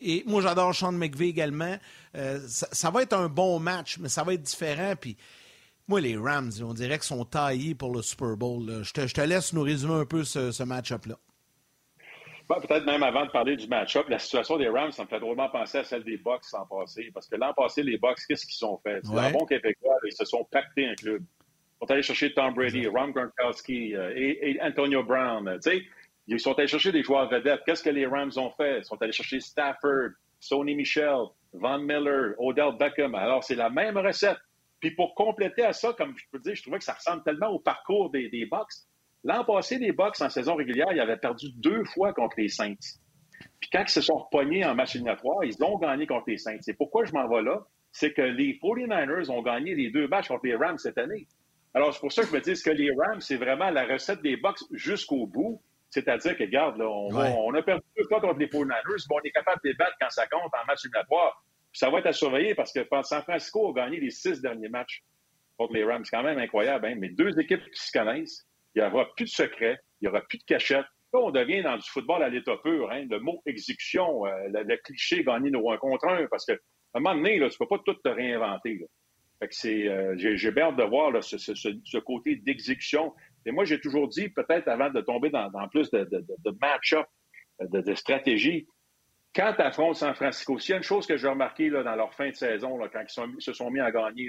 [0.00, 1.76] et moi, j'adore Sean McVay également.
[2.16, 4.94] Euh, ça, va être un bon match, mais ça va être différent.
[4.98, 5.16] Puis,
[5.86, 8.82] moi, les Rams, on dirait qu'ils sont taillés pour le Super Bowl.
[8.82, 11.18] Je te, je te, laisse nous résumer un peu ce, match-up-là.
[12.48, 15.50] Peut-être même avant de parler du match-up, la situation des Rams, ça me fait drôlement
[15.50, 17.10] penser à celle des Bucks l'an passé.
[17.12, 19.00] Parce que l'an passé, les Bucks, qu'est-ce qu'ils ont fait?
[19.04, 21.22] C'est un bon Québécois, ils se sont pactés un club
[21.80, 25.58] sont allés chercher Tom Brady, Ron Gronkowski euh, et, Antonio Brown.
[26.26, 27.62] ils sont allés chercher des joueurs vedettes.
[27.64, 28.78] Qu'est-ce que les Rams ont fait?
[28.78, 33.14] Ils sont allés chercher Stafford, Sony Michel, Von Miller, Odell Beckham.
[33.14, 34.38] Alors, c'est la même recette.
[34.80, 37.48] Puis pour compléter à ça, comme je peux dire, je trouvais que ça ressemble tellement
[37.48, 38.74] au parcours des, des Bucks.
[39.24, 42.74] L'an passé, les Bucks, en saison régulière, ils avaient perdu deux fois contre les Saints.
[43.60, 46.58] Puis quand ils se sont repognés en match éliminatoire, ils ont gagné contre les Saints.
[46.66, 47.66] Et pourquoi je m'en vais là?
[47.92, 51.26] C'est que les 49ers ont gagné les deux matchs contre les Rams cette année.
[51.74, 54.22] Alors, c'est pour ça que je me dis que les Rams, c'est vraiment la recette
[54.22, 55.60] des Bucks jusqu'au bout?
[55.90, 59.60] C'est-à-dire que, regarde, on, a perdu deux fois contre les 49ers, mais on est capable
[59.64, 61.42] de les battre quand ça compte en match éliminatoire.
[61.72, 65.02] ça va être à surveiller parce que San Francisco a gagné les six derniers matchs
[65.56, 66.04] contre les Rams.
[66.04, 66.86] C'est quand même incroyable.
[66.86, 66.94] Hein?
[66.98, 68.46] Mais deux équipes qui se connaissent,
[68.78, 70.86] il n'y aura plus de secret, il n'y aura plus de cachette.
[71.12, 72.90] Là, on devient dans du football à l'état pur.
[72.90, 73.06] Hein?
[73.10, 76.54] Le mot exécution, euh, le, cliché gagner nos un contre un, parce qu'à
[76.94, 78.78] un moment donné, là, tu ne peux pas tout te réinventer.
[78.78, 78.86] Là.
[79.42, 83.14] Euh, j'ai, bien hâte de voir ce, côté d'exécution.
[83.46, 86.06] Et moi, j'ai toujours dit, peut-être avant de tomber dans, plus de,
[86.60, 87.06] match-up,
[87.60, 88.66] de, stratégie,
[89.34, 92.12] quand tu affrontes San Francisco, s'il y a une chose que j'ai remarqué dans leur
[92.14, 94.28] fin de saison, quand ils, se sont mis à gagner,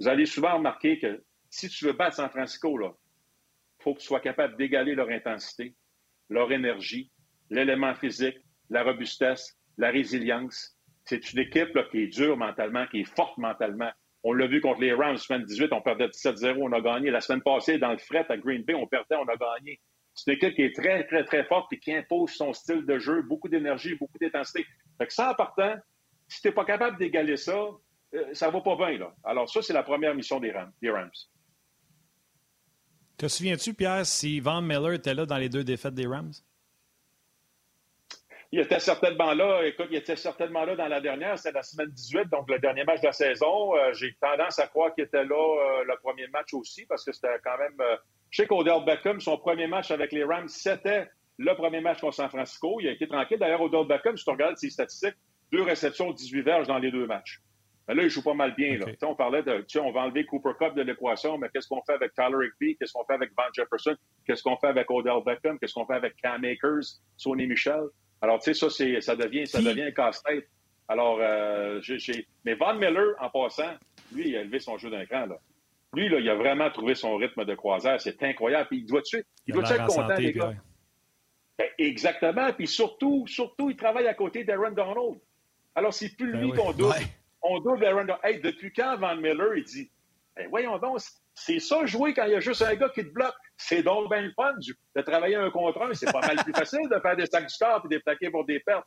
[0.00, 2.90] vous allez souvent remarquer que si tu veux battre San Francisco, il
[3.86, 5.76] faut que tu sois capable d'égaler leur intensité,
[6.28, 7.12] leur énergie,
[7.50, 8.36] l'élément physique,
[8.68, 10.76] la robustesse, la résilience.
[11.04, 13.92] C'est une équipe qui est dure mentalement, qui est forte mentalement.
[14.24, 17.12] On l'a vu contre les Rams, semaine 18, on perdait 17-0, on a gagné.
[17.12, 19.80] La semaine passée, dans le fret à Green Bay, on perdait, on a gagné.
[20.14, 22.98] C'est une équipe qui est très, très, très forte et qui impose son style de
[22.98, 24.66] jeu, beaucoup d'énergie, beaucoup d'intensité.
[24.98, 25.76] Fait que ça, en partant,
[26.26, 29.12] si tu n'es pas capable d'égaler ça, ça euh, ça va pas bien.
[29.22, 30.40] Alors, ça, c'est la première mission.
[30.40, 30.72] Des Rams.
[33.16, 36.32] Te souviens-tu, Pierre, si Van Miller était là dans les deux défaites des Rams?
[38.52, 39.66] Il était certainement là.
[39.66, 41.38] Écoute, il était certainement là dans la dernière.
[41.38, 43.74] C'est la semaine 18, donc le dernier match de la saison.
[43.74, 47.12] Euh, j'ai tendance à croire qu'il était là euh, le premier match aussi, parce que
[47.12, 47.74] c'était quand même.
[47.80, 47.96] Euh,
[48.30, 51.08] je sais qu'Odell Beckham, son premier match avec les Rams, c'était
[51.38, 52.78] le premier match contre San Francisco.
[52.80, 53.38] Il a été tranquille.
[53.38, 55.16] D'ailleurs, Odell Beckham, si tu regardes ses statistiques,
[55.50, 57.40] deux réceptions, 18 verges dans les deux matchs.
[57.88, 58.78] Mais là, il joue pas mal bien.
[58.78, 58.86] Là.
[59.02, 61.82] On parlait de, tu sais, on va enlever Cooper Cup de l'équation, mais qu'est-ce qu'on
[61.82, 62.76] fait avec Tyler Higby?
[62.76, 63.96] Qu'est-ce qu'on fait avec Van Jefferson?
[64.26, 65.58] Qu'est-ce qu'on fait avec Odell Beckham?
[65.58, 67.84] Qu'est-ce qu'on fait avec Cam Akers, Sonny Michel?
[68.20, 70.48] Alors, tu sais, ça, ça devient, ça devient un casse-tête.
[70.88, 73.74] Alors, euh, j'ai, mais Van Miller, en passant,
[74.12, 75.38] lui, il a élevé son jeu d'un cran, là.
[75.94, 78.00] Lui, là, il a vraiment trouvé son rythme de croisière.
[78.00, 78.68] C'est incroyable.
[78.68, 80.52] Puis il doit, il, il doit être content, les gars?
[81.58, 82.52] Ben, exactement.
[82.52, 85.18] Puis surtout, surtout, il travaille à côté d'Aaron Donald.
[85.74, 86.94] Alors, c'est plus ben lui qu'on double.
[87.48, 88.20] On double Aaron Donald.
[88.24, 89.90] Hey, depuis quand Van Miller, il dit,
[90.36, 91.00] ben, voyons donc,
[91.34, 93.34] c'est ça jouer quand il y a juste un gars qui te bloque.
[93.56, 94.52] C'est donc bien le fun
[94.96, 95.94] de travailler un contre un.
[95.94, 98.44] C'est pas mal plus facile de faire des sacs du corps et des plaquer pour
[98.44, 98.86] des pertes.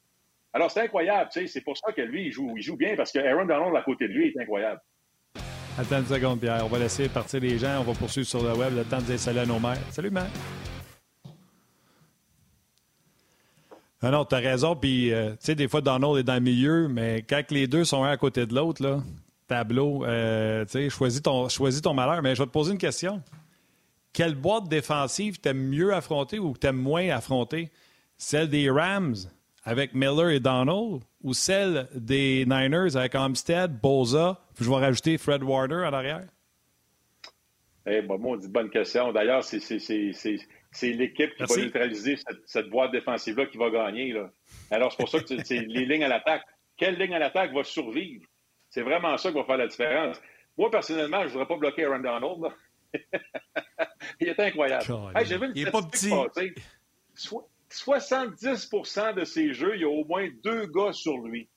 [0.51, 1.29] Alors, c'est incroyable.
[1.31, 3.81] C'est pour ça que lui, il joue, il joue bien parce que Aaron Donald à
[3.83, 4.81] côté de lui est incroyable.
[5.77, 6.65] Attends une seconde, Pierre.
[6.65, 7.79] On va laisser partir les gens.
[7.79, 9.77] On va poursuivre sur le web le temps de dire salut à nos mères.
[9.91, 10.29] Salut, Matt.
[14.01, 14.75] Ah non, t'as raison.
[14.75, 17.83] Puis, euh, tu sais, des fois, Donald est dans le milieu, mais quand les deux
[17.83, 19.03] sont un à côté de l'autre, là,
[19.47, 22.21] tableau, euh, tu sais, choisis ton, choisis ton malheur.
[22.21, 23.21] Mais je vais te poser une question
[24.13, 27.71] quelle boîte défensive t'aimes mieux affronter ou t'aimes moins affronter?
[28.17, 29.15] Celle des Rams
[29.63, 35.17] avec Miller et Donald ou celle des Niners avec Armstead, Boza, puis je vais rajouter
[35.17, 36.25] Fred Warner à l'arrière?
[37.85, 39.11] Eh, bon, moi, on dit bonne question.
[39.11, 39.57] D'ailleurs, c'est
[40.83, 44.13] l'équipe qui va neutraliser cette, boîte défensive-là qui va gagner.
[44.13, 44.29] Là.
[44.71, 46.43] Alors, c'est pour ça que c'est les lignes à l'attaque.
[46.77, 48.25] Quelle ligne à l'attaque va survivre?
[48.69, 50.21] C'est vraiment ça qui va faire la différence.
[50.57, 52.53] Moi, personnellement, je ne voudrais pas bloquer Aaron Donald.
[54.19, 54.85] il est incroyable.
[55.55, 56.11] il est pas petit.
[57.71, 61.49] 70% de ses jeux, il y a au moins deux gars sur lui.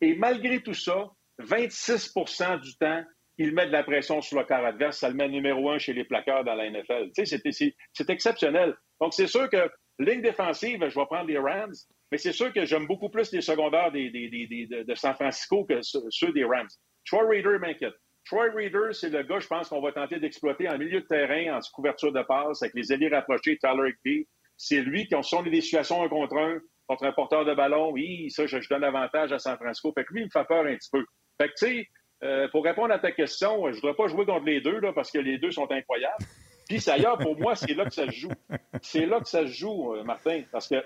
[0.00, 1.10] Et malgré tout ça,
[1.40, 3.02] 26% du temps,
[3.38, 4.98] il met de la pression sur le corps adverse.
[4.98, 7.10] Ça le met numéro un chez les plaqueurs dans la NFL.
[7.14, 8.74] C'est exceptionnel.
[9.00, 11.74] Donc, c'est sûr que ligne défensive, je vais prendre les Rams,
[12.10, 16.32] mais c'est sûr que j'aime beaucoup plus les secondaires des, de San Francisco que ceux
[16.32, 16.68] des Rams.
[17.06, 17.94] Troy Reader m'inquiète.
[18.26, 21.58] Troy Reader, c'est le gars, je pense, qu'on va tenter d'exploiter en milieu de terrain,
[21.58, 24.26] en couverture de passe, avec les alliés rapprochés, Tyler Higby.
[24.56, 27.90] C'est lui qui, sont des situations un contre un, contre un porteur de ballon.
[27.90, 29.92] Oui, ça, je, donne l'avantage à San Francisco.
[29.92, 31.04] Fait que lui, il me fait peur un petit peu.
[31.38, 31.88] Fait que, tu sais,
[32.24, 35.10] euh, pour répondre à ta question, je ne voudrais pas jouer contre les deux, parce
[35.10, 36.24] que les deux sont incroyables.
[36.68, 38.32] Puis, ailleurs, pour moi, c'est là que ça se joue.
[38.80, 40.82] C'est là que ça se joue, euh, Martin, parce que,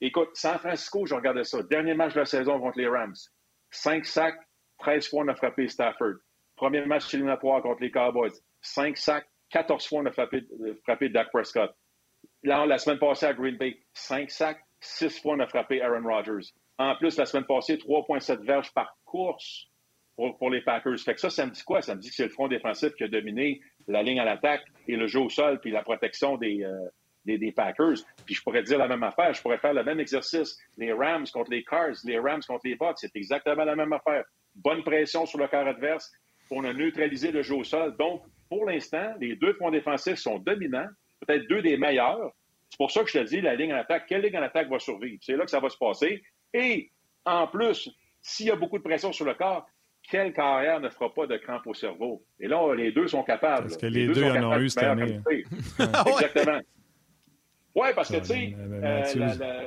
[0.00, 1.62] écoute, San Francisco, je regardais ça.
[1.62, 3.14] Dernier match de la saison contre les Rams.
[3.70, 4.38] Cinq sacs,
[4.80, 6.16] 13 fois on a frappé Stafford.
[6.56, 8.32] Premier match éliminatoire contre les Cowboys.
[8.62, 11.74] 5 sacs, 14 fois on a frappé, euh, frappé Dak Prescott.
[12.42, 16.06] Là, la semaine passée à Green Bay, 5 sacs, 6 fois on a frappé Aaron
[16.06, 16.52] Rodgers.
[16.78, 19.69] En plus, la semaine passée, 3,7 verges par course
[20.38, 20.98] pour, les Packers.
[20.98, 21.82] Fait que ça, ça me dit quoi?
[21.82, 24.62] Ça me dit que c'est le front défensif qui a dominé la ligne à l'attaque
[24.86, 26.88] et le jeu au sol, puis la protection des, euh,
[27.24, 27.98] des, Packers.
[28.26, 30.58] Puis je pourrais dire la même affaire, je pourrais faire le même exercice.
[30.76, 34.24] Les Rams contre les Cars, les Rams contre les Bucks, c'est exactement la même affaire.
[34.54, 36.12] Bonne pression sur le corps adverse,
[36.50, 37.96] on a neutralisé le jeu au sol.
[37.96, 40.88] Donc, pour l'instant, les deux fronts défensifs sont dominants,
[41.20, 42.32] peut-être deux des meilleurs.
[42.68, 44.68] C'est pour ça que je te dis, la ligne en attaque, quelle ligne en attaque
[44.68, 45.18] va survivre?
[45.22, 46.22] C'est là que ça va se passer.
[46.52, 46.90] Et
[47.24, 47.90] en plus,
[48.22, 49.66] s'il y a beaucoup de pression sur le corps,
[50.08, 52.24] quelle carrière ne fera pas de crampes au cerveau?
[52.38, 53.68] Et là, les deux sont capables.
[53.68, 55.20] Parce que les, deux, en ont eu cette année.
[55.78, 56.60] Exactement.
[57.74, 59.66] Oui, parce que, tu sais, euh,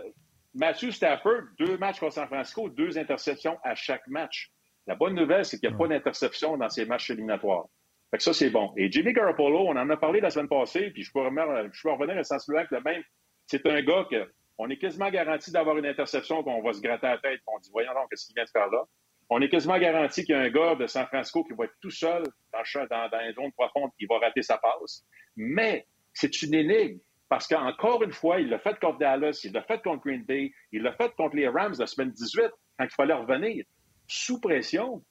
[0.53, 4.51] Matthew Stafford, deux matchs contre San Francisco, deux interceptions à chaque match.
[4.85, 7.65] La bonne nouvelle, c'est qu'il n'y a pas d'interception dans ces matchs éliminatoires.
[8.11, 8.73] Fait que ça, c'est bon.
[8.75, 11.81] Et Jimmy Garoppolo, on en a parlé la semaine passée, puis je peux, revenir, je
[11.81, 13.01] peux revenir à sens le même.
[13.47, 17.07] C'est un gars que on est quasiment garanti d'avoir une interception qu'on va se gratter
[17.07, 18.83] la tête, qu'on dit voyons donc qu'est-ce qu'il vient de faire là?
[19.29, 21.75] On est quasiment garanti qu'il y a un gars de San Francisco qui va être
[21.81, 25.03] tout seul dans, dans, une zone profonde qui va rater sa passe.
[25.35, 26.99] Mais c'est une énigme.
[27.29, 30.51] Parce qu'encore une fois, il l'a fait contre Dallas, il l'a fait contre Green Bay,
[30.71, 33.65] il l'a fait contre les Rams la semaine 18, quand il fallait revenir
[34.07, 35.03] sous pression,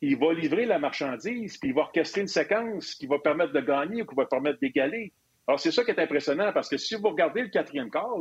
[0.00, 3.60] il va livrer la marchandise, puis il va orchestrer une séquence qui va permettre de
[3.60, 5.12] gagner ou qui va permettre d'égaler.
[5.46, 8.18] Alors, c'est ça qui est impressionnant, parce que si vous regardez le quatrième quart,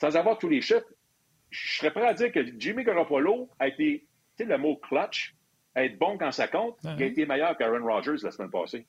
[0.00, 0.88] sans avoir tous les chiffres,
[1.50, 4.07] je serais prêt à dire que Jimmy Garoppolo a été,
[4.38, 5.34] tu sais, le mot clutch,
[5.76, 8.86] être bon quand ça compte, il a été meilleur qu'Aaron Rodgers la semaine passée.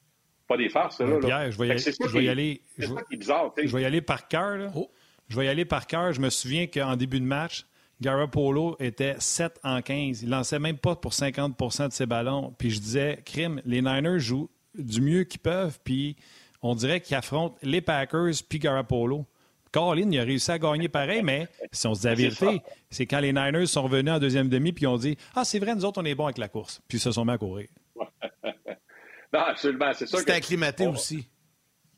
[0.48, 1.20] Pas des farces, ça, là.
[1.20, 1.82] Pierre, je vais y aller.
[1.82, 2.62] Je vais y aller.
[2.78, 4.92] Je vais y aller par cœur, oh.
[5.28, 6.12] Je vais y aller par cœur.
[6.12, 7.68] Je me souviens qu'en début de match,
[8.02, 10.24] Garoppolo était 7 en 15.
[10.24, 12.54] Il lançait même pas pour 50% de ses ballons.
[12.58, 16.16] Puis je disais, crime, les Niners jouent du mieux qu'ils peuvent, puis
[16.64, 19.28] on dirait qu'ils affrontent les Packers puis Garoppolo.
[19.72, 23.06] Colin, il a réussi à gagner pareil, mais si on se dit la vérité, c'est
[23.06, 25.86] quand les Niners sont revenus en deuxième demi puis ont dit Ah, c'est vrai, nous
[25.86, 26.82] autres, on est bons avec la course.
[26.88, 27.68] Puis ils se sont mis à courir.
[27.96, 29.92] non, absolument.
[29.94, 30.18] C'est ça.
[30.18, 31.28] C'était acclimaté aussi.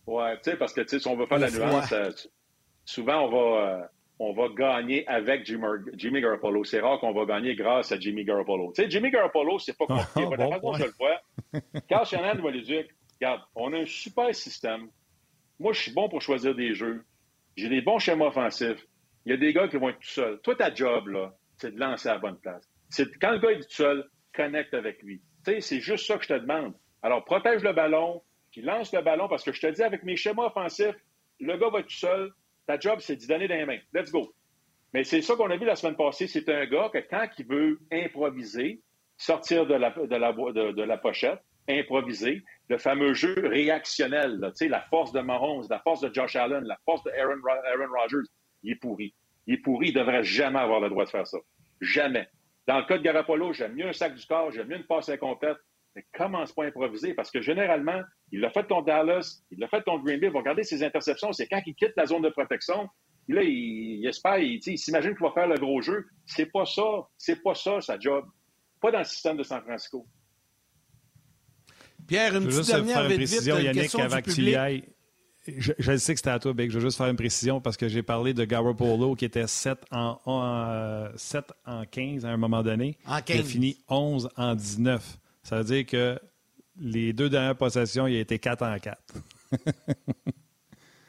[0.05, 2.11] Oui, tu sais, parce que si on veut faire la nuance, euh,
[2.85, 3.67] souvent on va.
[3.67, 3.81] Euh,
[4.23, 6.63] on va gagner avec Jimmy, Garoppolo.
[6.63, 8.71] C'est rare qu'on va gagner grâce à Jimmy Garoppolo.
[8.71, 10.27] Tu sais, Jimmy Garoppolo, c'est pas compliqué.
[10.27, 12.85] Oh, la façon je le vois, Carl Shannon va lui dire
[13.19, 14.89] Regarde, on a un super système.
[15.59, 17.03] Moi, je suis bon pour choisir des jeux.
[17.55, 18.85] J'ai des bons schémas offensifs.
[19.25, 20.39] Il y a des gars qui vont être tout seuls.
[20.41, 22.67] Toi, ta job, là, c'est de lancer à la bonne place.
[23.19, 25.21] quand le gars est tout seul, connecte avec lui.
[25.45, 26.73] Tu sais, c'est juste ça que je te demande.
[27.01, 28.21] Alors, protège le ballon,
[28.51, 30.95] puis lance le ballon, parce que je te dis, avec mes schémas offensifs,
[31.39, 32.31] le gars va tout seul,
[32.67, 33.79] ta job, c'est d'y donner des mains.
[33.93, 34.33] Let's go.
[34.93, 36.27] Mais c'est ça qu'on a vu la semaine passée.
[36.27, 38.81] C'est un gars que quand il veut improviser,
[39.17, 41.39] sortir de, la pochette,
[41.69, 46.77] improviser, le fameux jeu réactionnel, la force de Mahomes, la force de Josh Allen, la
[46.85, 48.29] force de Aaron, Aaron Rodgers,
[48.63, 49.13] il est pourri.
[49.47, 51.37] Il est pourri, il ne devrait jamais avoir le droit de faire ça.
[51.81, 52.27] Jamais.
[52.67, 55.09] Dans le cas de Garapolo, j'aime mieux un sac du corps, j'aime mieux une passe
[55.09, 55.57] incomplète,
[55.95, 58.01] mais commence pas à improviser parce que généralement,
[58.31, 60.29] il l'a fait contre Dallas, il l'a fait contre Green Bay.
[60.29, 62.87] Vous regardez ses interceptions, c'est quand il quitte la zone de protection.
[63.27, 66.05] Là, il, espère, il, s'imagine qu'il va faire le gros jeu.
[66.25, 67.07] C'est pas ça.
[67.17, 68.25] C'est pas ça, sa job.
[68.81, 70.05] Pas dans le système de San Francisco.
[72.11, 74.83] Pierre, une petite dernière vite, précision, vite, Yannick, avant que tu y ailles.
[75.47, 76.69] Je, sais que c'était à toi, Big.
[76.69, 79.77] Je veux juste faire une précision parce que j'ai parlé de Garoppolo qui était 7
[79.91, 82.97] en, 7 en 15 à un moment donné.
[83.07, 83.37] En 15.
[83.37, 85.19] Il a fini 11 en 19.
[85.41, 86.19] Ça veut dire que
[86.81, 89.01] les deux dernières possessions, il a été 4 en 4.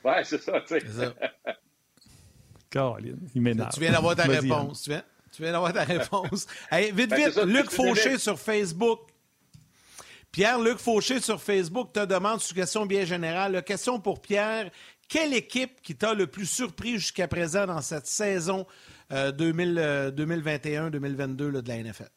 [0.05, 0.82] Oui, c'est ça, tu sais.
[2.70, 3.70] Caroline, il m'énerve.
[3.72, 4.82] Tu viens d'avoir ta réponse.
[4.82, 6.46] Tu viens, tu viens d'avoir ta réponse.
[6.72, 9.11] vite, ben, vite, Luc Fauché sur Facebook.
[10.32, 13.62] Pierre-Luc Fauché sur Facebook te demande une question bien générale.
[13.62, 14.70] question pour Pierre.
[15.06, 18.66] Quelle équipe qui t'a le plus surpris jusqu'à présent dans cette saison
[19.10, 22.08] 2021-2022 de la NFL?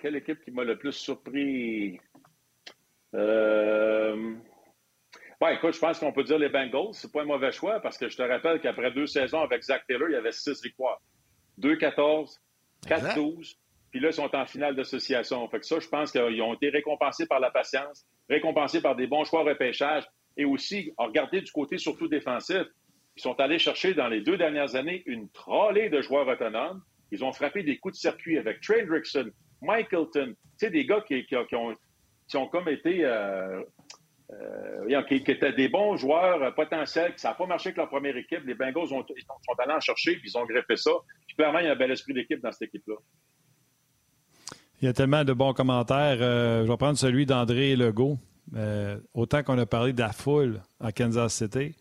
[0.00, 1.98] quelle équipe qui m'a le plus surpris?
[3.14, 4.34] Euh...
[5.52, 6.92] écoute, je pense qu'on peut dire les Bengals.
[6.92, 9.84] C'est pas un mauvais choix parce que je te rappelle qu'après deux saisons avec Zach
[9.88, 11.00] Taylor, il y avait six victoires.
[11.60, 12.38] 2-14,
[12.86, 13.56] 4-12.
[13.94, 15.48] Puis là, ils sont en finale d'association.
[15.50, 19.06] Fait que ça, je pense qu'ils ont été récompensés par la patience, récompensés par des
[19.06, 20.02] bons choix repêchage
[20.36, 22.64] et aussi, regardez du côté surtout défensif,
[23.16, 26.82] ils sont allés chercher dans les deux dernières années une trollée de joueurs autonomes.
[27.12, 29.30] Ils ont frappé des coups de circuit avec Trey Hilton,
[29.62, 31.76] tu sais, des gars qui, ont,
[32.26, 33.62] qui ont comme été euh,
[34.32, 38.44] euh, qui, étaient des bons joueurs potentiels, ça n'a pas marché avec leur première équipe.
[38.44, 40.90] Les Bengals ont, sont allés en chercher, puis ils ont greffé ça.
[41.28, 42.96] Puis clairement, il y a un bel esprit d'équipe dans cette équipe-là.
[44.80, 46.18] Il y a tellement de bons commentaires.
[46.18, 48.18] je vais prendre celui d'André Legault.
[49.14, 51.74] autant qu'on a parlé de la foule à Kansas City,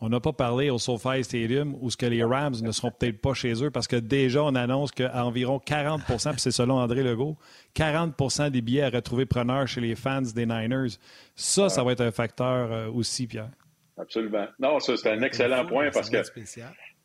[0.00, 3.20] on n'a pas parlé au SoFi Stadium où ce que les Rams ne seront peut-être
[3.20, 7.02] pas chez eux parce que déjà, on annonce qu'à environ 40% puis c'est selon André
[7.02, 7.38] Legault,
[7.74, 10.98] 40% des billets à retrouver preneurs chez les fans des Niners.
[11.36, 13.50] Ça, ça va être un facteur euh, aussi, Pierre.
[13.96, 14.46] Absolument.
[14.58, 16.18] Non, ça, c'est un excellent point parce que.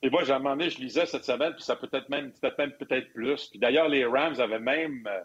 [0.01, 3.11] Et moi, j'ai demandé, je lisais cette semaine, puis ça peut être même peut-être peut-être
[3.13, 3.49] plus.
[3.49, 5.21] Puis d'ailleurs, les Rams avaient même euh,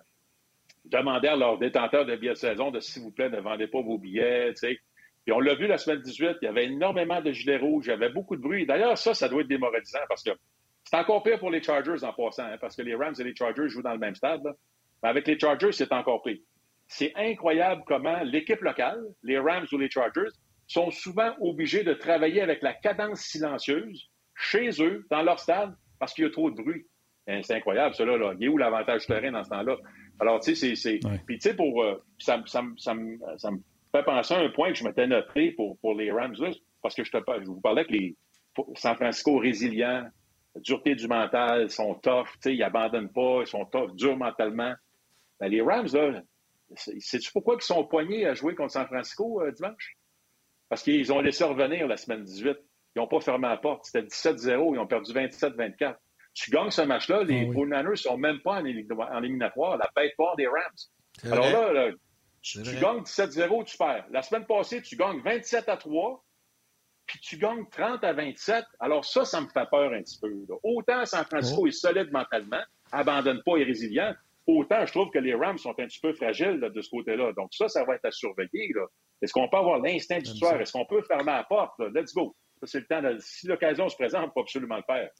[0.85, 3.81] demandé à leurs détenteurs de billets de saison de s'il vous plaît, ne vendez pas
[3.81, 4.81] vos billets, tu.
[5.25, 7.91] Puis on l'a vu la semaine 18, il y avait énormément de gilets rouges, il
[7.91, 8.66] y avait beaucoup de bruit.
[8.66, 10.33] D'ailleurs, ça, ça doit être démoralisant parce que
[10.83, 13.35] c'est encore pire pour les Chargers en passant, hein, parce que les Rams et les
[13.35, 14.43] Chargers jouent dans le même stade.
[15.03, 16.39] Mais avec les Chargers, c'est encore pire.
[16.89, 20.29] C'est incroyable comment l'équipe locale, les Rams ou les Chargers,
[20.66, 26.14] sont souvent obligés de travailler avec la cadence silencieuse chez eux, dans leur stade, parce
[26.14, 26.87] qu'il y a trop de bruit.
[27.26, 28.16] Hein, c'est incroyable, cela.
[28.16, 28.35] Là.
[28.39, 29.76] Il y a où l'avantage terrain dans ce temps-là?
[30.20, 31.01] Alors, tu sais, c'est.
[31.26, 31.82] Puis, tu sais, pour.
[31.82, 32.95] Euh, ça, ça, ça,
[33.39, 33.59] ça, me
[33.93, 36.37] fait penser à un point que je m'étais noté pour, pour les Rams,
[36.82, 38.16] parce que je, te, je vous parlais que les
[38.74, 40.07] San Francisco résilients,
[40.57, 44.74] dureté du mental, sont tough, ils n'abandonnent pas, ils sont tough, durs mentalement.
[45.41, 46.22] Ben, les Rams, là,
[46.76, 49.97] sais-tu pourquoi ils sont poignés à jouer contre San Francisco euh, dimanche?
[50.68, 52.57] Parce qu'ils ont laissé revenir la semaine 18.
[52.95, 53.86] Ils n'ont pas fermé la porte.
[53.86, 55.97] C'était 17-0, ils ont perdu 27-24.
[56.34, 60.14] Tu gagnes ce match-là, les ah Niners ne sont même pas en, éliminatoire, la bête
[60.16, 61.32] part des Rams.
[61.32, 61.92] Alors là, là
[62.42, 64.07] tu, gagnes 17-0, tu perds.
[64.11, 66.24] La semaine passée, tu gagnes 27 à 3,
[67.07, 68.64] puis tu gagnes 30 à 27.
[68.80, 70.32] Alors ça, ça me fait peur un petit peu.
[70.62, 71.66] Autant San Francisco oh.
[71.68, 74.12] est solide mentalement, abandonne pas, est résilient,
[74.47, 77.32] autant je trouve que les Rams sont un petit peu fragiles de ce côté-là.
[77.34, 78.72] Donc ça, ça va être à surveiller.
[79.22, 80.61] Est-ce qu'on peut avoir l'instinct du soir?
[80.61, 81.78] Est-ce qu'on peut fermer la porte?
[81.95, 82.34] Let's go.
[82.67, 83.03] C'est le temps.
[83.21, 85.11] Si l'occasion se présente, on peut absolument le faire.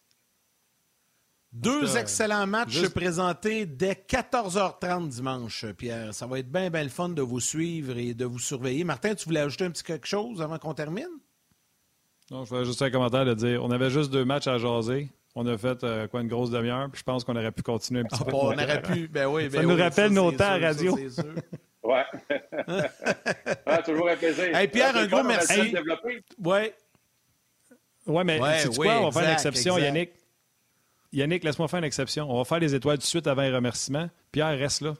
[1.55, 6.13] Deux excellents matchs présentés dès 14h30 dimanche, Pierre.
[6.13, 8.83] Ça va être bien, bien le fun de vous suivre et de vous surveiller.
[8.83, 11.07] Martin, tu voulais ajouter un petit quelque chose avant qu'on termine?
[12.33, 15.09] Non, je voulais juste un commentaire de dire on avait juste deux matchs à jaser.
[15.37, 18.01] On a fait euh, quoi une grosse demi-heure, puis je pense qu'on aurait pu continuer
[18.01, 18.35] un petit ah, peu.
[18.35, 20.97] On aurait pu, ben oui, ben Ça nous rappelle nos temps à radio.
[21.85, 22.01] Oui.
[23.67, 24.57] ah, toujours un plaisir.
[24.57, 25.75] Hey, Pierre, un gros merci.
[26.39, 26.73] Oui.
[28.07, 29.01] Oui, mais ouais, sais quoi?
[29.01, 30.11] On va faire une exception, Yannick.
[31.13, 32.31] Yannick, laisse-moi faire une exception.
[32.31, 34.11] On va faire les étoiles tout de suite avant les remerciements.
[34.33, 34.95] Pierre, reste là.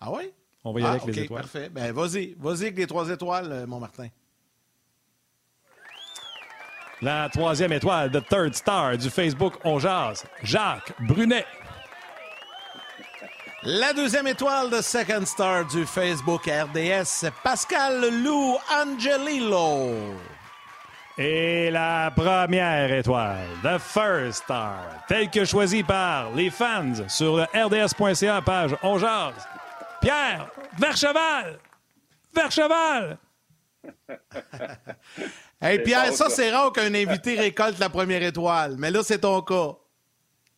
[0.00, 0.30] Ah oui?
[0.62, 1.42] On va y aller ah, avec les étoiles.
[1.42, 1.68] Parfait.
[1.68, 2.34] Ben, vas-y.
[2.38, 4.08] Vas-y avec les trois étoiles, euh, mon Martin.
[7.02, 11.44] La troisième étoile, The Third Star du Facebook On Jazz, Jacques Brunet.
[13.64, 20.14] La deuxième étoile de Second Star du Facebook RDS, Pascal Lou Angelillo.
[21.16, 27.44] Et la première étoile, The First Star, telle que choisie par les fans sur le
[27.54, 29.46] rds.ca, page On Jase.
[30.00, 31.60] Pierre, vers cheval!
[32.34, 33.18] Vers cheval!
[35.62, 39.40] hey Pierre, ça c'est rare qu'un invité récolte la première étoile, mais là c'est ton
[39.42, 39.74] cas.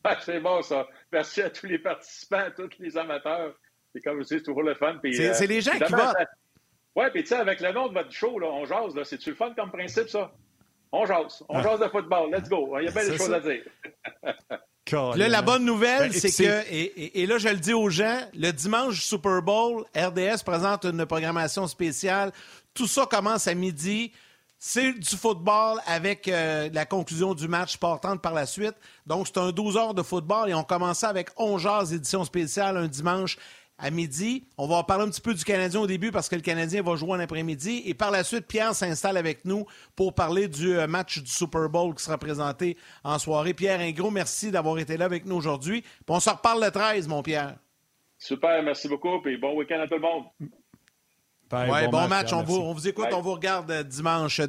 [0.09, 0.87] Ah, c'est bon ça.
[1.11, 3.53] Merci à tous les participants, à tous les amateurs.
[3.93, 5.01] C'est comme aussi, c'est toujours le fun.
[5.03, 6.15] C'est euh, les gens qui votent.
[6.95, 9.35] Oui, puis tu sais, avec le nom de votre show, là, on jase, c'est-tu le
[9.35, 10.31] fun comme principe, ça?
[10.93, 11.43] On jase.
[11.49, 11.62] On ah.
[11.62, 12.30] jase de football.
[12.30, 12.76] Let's go.
[12.78, 13.62] Il y a bien des choses à dire.
[15.16, 18.53] là, la bonne nouvelle, ben, c'est que, et, là, je le dis aux gens, le
[18.53, 22.32] dimanche Super Bowl, RDS présente une programmation spéciale.
[22.74, 24.12] Tout ça commence à midi.
[24.59, 28.74] C'est du football avec euh, la conclusion du match portante par la suite.
[29.07, 32.76] Donc, c'est un 12 heures de football et on commence avec 11 jazz édition spéciale
[32.78, 33.37] un dimanche
[33.79, 34.45] à midi.
[34.57, 36.97] On va parler un petit peu du Canadien au début parce que le Canadien va
[36.97, 37.83] jouer en après-midi.
[37.87, 41.68] Et par la suite, Pierre s'installe avec nous pour parler du euh, match du Super
[41.68, 43.55] Bowl qui sera présenté en soirée.
[43.55, 45.85] Pierre, un gros merci d'avoir été là avec nous aujourd'hui.
[46.09, 47.57] on se reparle le 13, mon Pierre.
[48.18, 49.20] Super, merci beaucoup.
[49.27, 50.24] Et bon week-end à tout le monde.
[51.53, 52.32] Oui, bon, match.
[52.32, 54.40] On vous, on vous, écoute, on vous regarde euh, dimanche.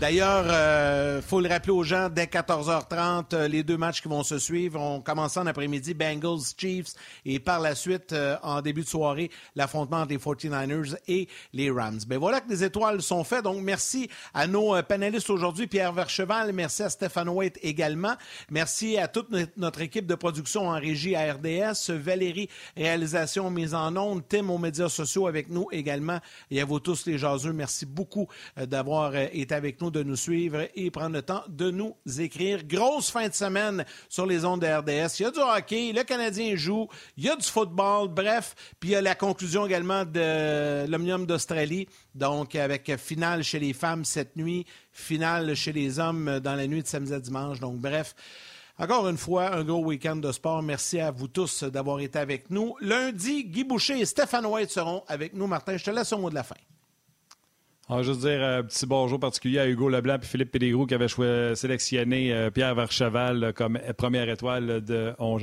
[0.00, 4.08] D'ailleurs, il euh, faut le rappeler aux gens, dès 14h30, euh, les deux matchs qui
[4.08, 4.80] vont se suivre.
[4.80, 8.12] On commence en après-midi, Bengals, Chiefs, et par la suite,
[8.42, 12.00] en début de soirée, l'affrontement entre les 49ers et les Rams.
[12.08, 13.44] Ben voilà que les étoiles sont faites.
[13.44, 16.52] Donc, merci à nos panélistes aujourd'hui, Pierre Vercheval.
[16.52, 18.14] Merci à Stéphane White également.
[18.50, 21.92] Merci à toute notre équipe de production en régie à RDS.
[21.92, 24.22] Valérie, réalisation mise en ondes.
[24.28, 26.18] Tim aux médias sociaux avec nous également.
[26.50, 28.28] Et à vous tous les jaseux, merci beaucoup
[28.58, 31.96] euh, d'avoir euh, été avec nous, de nous suivre et prendre le temps de nous
[32.18, 32.64] écrire.
[32.64, 35.18] Grosse fin de semaine sur les ondes de RDS.
[35.18, 38.54] Il y a du hockey, le Canadien joue, il y a du football, bref.
[38.78, 41.88] Puis il y a la conclusion également de l'Omnium d'Australie.
[42.14, 46.82] Donc, avec finale chez les femmes cette nuit, finale chez les hommes dans la nuit
[46.82, 47.60] de samedi à dimanche.
[47.60, 48.14] Donc, bref.
[48.78, 50.62] Encore une fois, un gros week-end de sport.
[50.62, 52.74] Merci à vous tous d'avoir été avec nous.
[52.80, 55.46] Lundi, Guy Boucher et Stéphane White seront avec nous.
[55.46, 56.56] Martin, je te laisse au mot de la fin.
[57.88, 60.94] On va juste dire un petit bonjour particulier à Hugo Leblanc et Philippe Pédégrou qui
[60.94, 65.38] avaient sélectionné euh, Pierre Vercheval comme première étoile de On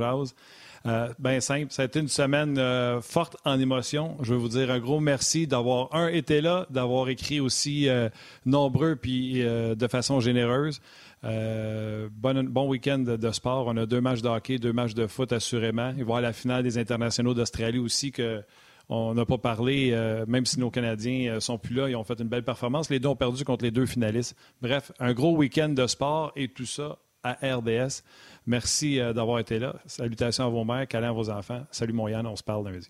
[0.86, 4.18] euh, ben simple, ça a été une semaine euh, forte en émotion.
[4.22, 7.88] Je veux vous dire un gros merci d'avoir, un, été là, d'avoir écrit aussi
[8.46, 10.82] nombreux puis de façon généreuse.
[11.24, 13.68] Euh, bon, week-end de, sport.
[13.68, 15.94] On a deux matchs de hockey, deux matchs de foot assurément.
[15.98, 18.42] Et voir la finale des internationaux d'Australie aussi que
[18.92, 22.04] on n'a pas parlé, euh, même si nos Canadiens euh, sont plus là, ils ont
[22.04, 22.90] fait une belle performance.
[22.90, 24.36] Les deux ont perdu contre les deux finalistes.
[24.64, 28.02] Bref, un gros week-end de sport et tout ça à RDS.
[28.48, 29.76] Merci d'avoir été là.
[29.86, 31.62] Salutations à vos mères, câlins à vos enfants.
[31.70, 32.90] Salut mon on se parle lundi.